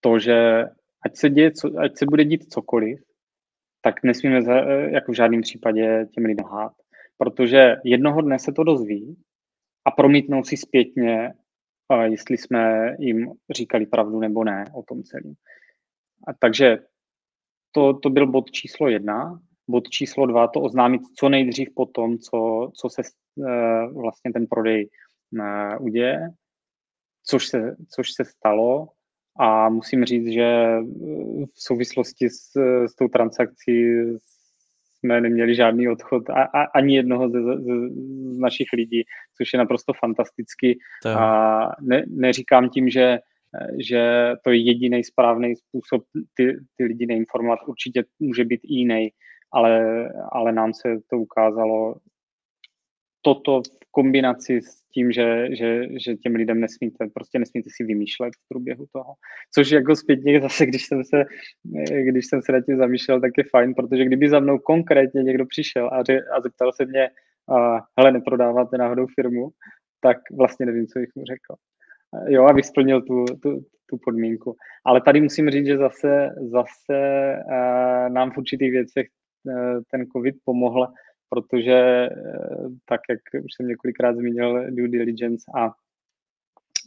to, 0.00 0.18
že 0.18 0.64
ať 1.04 1.16
se, 1.16 1.30
děje, 1.30 1.52
co, 1.52 1.78
ať 1.78 1.96
se 1.96 2.06
bude 2.10 2.24
dít 2.24 2.52
cokoliv, 2.52 2.98
tak 3.82 4.02
nesmíme 4.02 4.42
za, 4.42 4.54
jako 4.90 5.12
v 5.12 5.14
žádném 5.14 5.40
případě 5.40 6.06
těm 6.14 6.24
lidem 6.24 6.46
hát. 6.46 6.72
Protože 7.18 7.76
jednoho 7.84 8.20
dne 8.22 8.38
se 8.38 8.52
to 8.52 8.64
dozví 8.64 9.16
a 9.84 9.90
promítnou 9.90 10.44
si 10.44 10.56
zpětně, 10.56 11.32
jestli 12.04 12.38
jsme 12.38 12.96
jim 12.98 13.32
říkali 13.50 13.86
pravdu 13.86 14.20
nebo 14.20 14.44
ne 14.44 14.64
o 14.74 14.82
tom 14.82 15.02
celém. 15.02 15.34
A 16.28 16.32
takže 16.40 16.78
to, 17.72 17.98
to 17.98 18.10
byl 18.10 18.26
bod 18.26 18.50
číslo 18.50 18.88
jedna. 18.88 19.40
Bod 19.68 19.88
číslo 19.88 20.26
dva, 20.26 20.48
to 20.48 20.60
oznámit 20.60 21.02
co 21.18 21.28
nejdřív 21.28 21.68
po 21.74 21.86
tom, 21.86 22.18
co, 22.18 22.70
co 22.74 22.88
se 22.88 23.02
uh, 23.36 24.02
vlastně 24.02 24.32
ten 24.32 24.46
prodej 24.46 24.88
uh, 25.32 25.84
uděje, 25.86 26.30
což 27.24 27.46
se, 27.46 27.76
což 27.94 28.12
se 28.12 28.24
stalo. 28.24 28.88
A 29.38 29.68
musím 29.68 30.04
říct, 30.04 30.26
že 30.26 30.42
eh, 30.42 30.82
v 31.46 31.62
souvislosti 31.62 32.30
s, 32.30 32.56
s 32.86 32.94
tou 32.94 33.08
transakcí 33.08 33.72
jsme 34.98 35.20
neměli 35.20 35.54
žádný 35.54 35.88
odchod 35.88 36.30
a, 36.30 36.42
a, 36.42 36.62
ani 36.62 36.96
jednoho 36.96 37.28
ze, 37.28 37.42
ze, 37.42 37.54
z 38.34 38.38
našich 38.38 38.68
lidí, 38.72 39.04
což 39.36 39.52
je 39.52 39.58
naprosto 39.58 39.92
fantasticky. 39.92 40.78
A 41.18 41.70
ne, 41.80 42.04
neříkám 42.06 42.68
tím, 42.68 42.88
že, 42.88 43.18
že 43.78 44.32
to 44.44 44.50
je 44.50 44.56
jediný 44.56 45.04
správný 45.04 45.56
způsob 45.56 46.02
ty, 46.34 46.56
ty 46.76 46.84
lidi 46.84 47.06
neinformovat. 47.06 47.58
Určitě 47.66 48.04
může 48.18 48.44
být 48.44 48.60
i 48.64 48.74
jiný, 48.74 49.08
ale, 49.52 50.08
ale 50.32 50.52
nám 50.52 50.74
se 50.74 50.98
to 51.10 51.18
ukázalo 51.18 51.94
toto 53.22 53.62
kombinaci 53.96 54.60
s 54.62 54.82
tím, 54.94 55.12
že, 55.12 55.56
že, 55.56 55.68
že 56.04 56.16
těm 56.16 56.34
lidem 56.34 56.60
nesmíte, 56.60 57.06
prostě 57.14 57.38
nesmíte 57.38 57.68
si 57.76 57.84
vymýšlet 57.84 58.32
v 58.36 58.48
průběhu 58.48 58.84
toho. 58.92 59.12
Což 59.54 59.70
jako 59.70 59.96
zpětně 59.96 60.40
zase, 60.40 60.66
když 60.66 60.86
jsem 60.86 61.04
se, 61.04 61.24
když 62.08 62.26
jsem 62.26 62.42
se 62.42 62.52
na 62.52 62.60
tím 62.60 62.76
zamýšlel, 62.76 63.20
tak 63.20 63.32
je 63.38 63.44
fajn, 63.50 63.74
protože 63.74 64.04
kdyby 64.04 64.28
za 64.28 64.40
mnou 64.40 64.58
konkrétně 64.58 65.22
někdo 65.22 65.46
přišel 65.46 65.90
a, 65.92 66.02
ře, 66.02 66.20
a 66.34 66.40
zeptal 66.40 66.72
se 66.72 66.84
mě, 66.86 67.08
uh, 67.50 67.78
hele, 67.98 68.12
neprodáváte 68.12 68.78
náhodou 68.78 69.06
firmu, 69.14 69.48
tak 70.00 70.16
vlastně 70.38 70.66
nevím, 70.66 70.86
co 70.86 70.98
bych 70.98 71.10
mu 71.16 71.24
řekl. 71.24 71.52
Jo, 72.28 72.44
a 72.44 72.52
vysplnil 72.52 73.02
tu, 73.02 73.24
tu, 73.42 73.50
tu 73.90 73.98
podmínku. 74.04 74.56
Ale 74.86 75.00
tady 75.00 75.20
musím 75.20 75.50
říct, 75.50 75.66
že 75.66 75.78
zase, 75.78 76.30
zase 76.52 76.98
uh, 77.44 78.12
nám 78.12 78.30
v 78.30 78.38
určitých 78.38 78.72
věcech 78.72 79.06
uh, 79.08 79.80
ten 79.90 80.06
COVID 80.06 80.34
pomohl, 80.44 80.86
protože 81.28 81.72
eh, 81.72 82.10
tak, 82.84 83.00
jak 83.10 83.44
už 83.44 83.50
jsem 83.56 83.68
několikrát 83.68 84.16
zmínil 84.16 84.70
due 84.70 84.88
diligence 84.88 85.44
a 85.54 85.70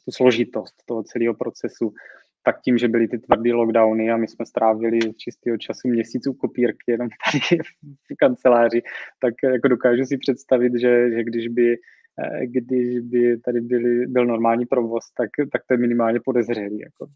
tu 0.05 0.11
složitost 0.11 0.75
toho 0.85 1.03
celého 1.03 1.33
procesu, 1.33 1.93
tak 2.43 2.61
tím, 2.61 2.77
že 2.77 2.87
byly 2.87 3.07
ty 3.07 3.17
tvrdé 3.19 3.53
lockdowny 3.53 4.11
a 4.11 4.17
my 4.17 4.27
jsme 4.27 4.45
strávili 4.45 4.99
čistého 5.13 5.57
času 5.57 5.87
měsíců 5.87 6.33
kopírky 6.33 6.91
jenom 6.91 7.09
tady 7.25 7.61
v 8.11 8.15
kanceláři, 8.17 8.81
tak 9.21 9.33
jako 9.43 9.67
dokážu 9.67 10.05
si 10.05 10.17
představit, 10.17 10.73
že, 10.81 11.11
že 11.11 11.23
když 11.23 11.47
by 11.47 11.77
eh, 12.23 12.45
když 12.45 12.99
by 12.99 13.37
tady 13.37 13.61
byly, 13.61 14.07
byl 14.07 14.25
normální 14.25 14.65
provoz, 14.65 15.11
tak, 15.17 15.29
tak 15.51 15.61
to 15.67 15.73
je 15.73 15.77
minimálně 15.77 16.19
podezřelý. 16.25 16.79
Jako. 16.79 17.07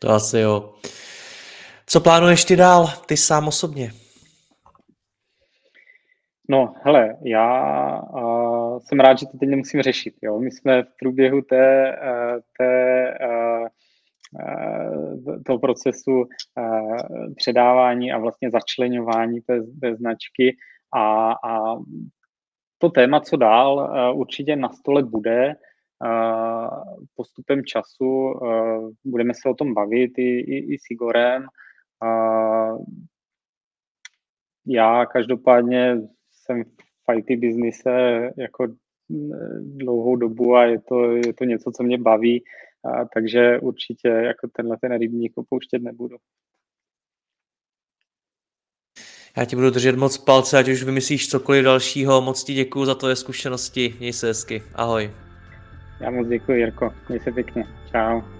To 0.00 0.08
asi 0.08 0.38
jo. 0.38 0.74
Co 1.86 2.00
plánuješ 2.00 2.44
ty 2.44 2.56
dál, 2.56 2.86
ty 3.06 3.16
sám 3.16 3.48
osobně? 3.48 3.92
No, 6.50 6.74
hele, 6.82 7.16
já 7.24 8.02
uh, 8.02 8.78
jsem 8.78 9.00
rád, 9.00 9.18
že 9.18 9.26
to 9.26 9.38
teď 9.38 9.48
nemusím 9.48 9.82
řešit. 9.82 10.14
Jo? 10.22 10.38
My 10.38 10.50
jsme 10.50 10.82
v 10.82 10.96
průběhu 11.00 11.42
té, 11.42 11.96
uh, 12.02 12.40
té, 12.58 13.14
uh, 13.28 13.66
toho 15.46 15.58
procesu 15.58 16.24
předávání 17.36 18.12
a 18.12 18.18
vlastně 18.18 18.50
začlenování 18.50 19.40
té, 19.40 19.60
té 19.80 19.96
značky 19.96 20.56
a, 20.94 21.32
a 21.32 21.76
to 22.78 22.88
téma, 22.88 23.20
co 23.20 23.36
dál, 23.36 23.92
určitě 24.14 24.56
na 24.56 24.68
stole 24.68 25.02
bude. 25.02 25.54
Postupem 27.16 27.64
času 27.64 28.40
budeme 29.04 29.34
se 29.34 29.48
o 29.48 29.54
tom 29.54 29.74
bavit 29.74 30.12
i, 30.18 30.38
i, 30.40 30.74
i 30.74 30.78
s 30.78 30.90
Igorem. 30.90 31.46
Já 34.66 35.06
každopádně 35.06 35.96
jsem 36.50 36.64
v 37.08 37.18
IT 37.18 37.40
biznise 37.40 37.90
jako 38.38 38.66
dlouhou 39.60 40.16
dobu 40.16 40.56
a 40.56 40.64
je 40.64 40.80
to, 40.88 41.10
je 41.10 41.32
to 41.34 41.44
něco, 41.44 41.70
co 41.76 41.82
mě 41.82 41.98
baví, 41.98 42.44
a 42.84 43.04
takže 43.14 43.58
určitě 43.58 44.08
jako 44.08 44.48
tenhle 44.56 44.76
ten 44.80 44.98
rybník 44.98 45.32
opouštět 45.36 45.82
nebudu. 45.82 46.16
Já 49.36 49.44
ti 49.44 49.56
budu 49.56 49.70
držet 49.70 49.96
moc 49.96 50.18
palce, 50.18 50.58
ať 50.58 50.68
už 50.68 50.82
vymyslíš 50.82 51.28
cokoliv 51.28 51.64
dalšího. 51.64 52.20
Moc 52.20 52.44
ti 52.44 52.54
děkuji 52.54 52.84
za 52.84 52.94
tvoje 52.94 53.16
zkušenosti. 53.16 53.94
Měj 53.98 54.12
se 54.12 54.26
hezky. 54.26 54.62
Ahoj. 54.74 55.10
Já 56.00 56.10
moc 56.10 56.28
děkuji, 56.28 56.58
Jirko. 56.58 56.94
Měj 57.08 57.20
se 57.20 57.32
pěkně. 57.32 57.64
Čau. 57.92 58.39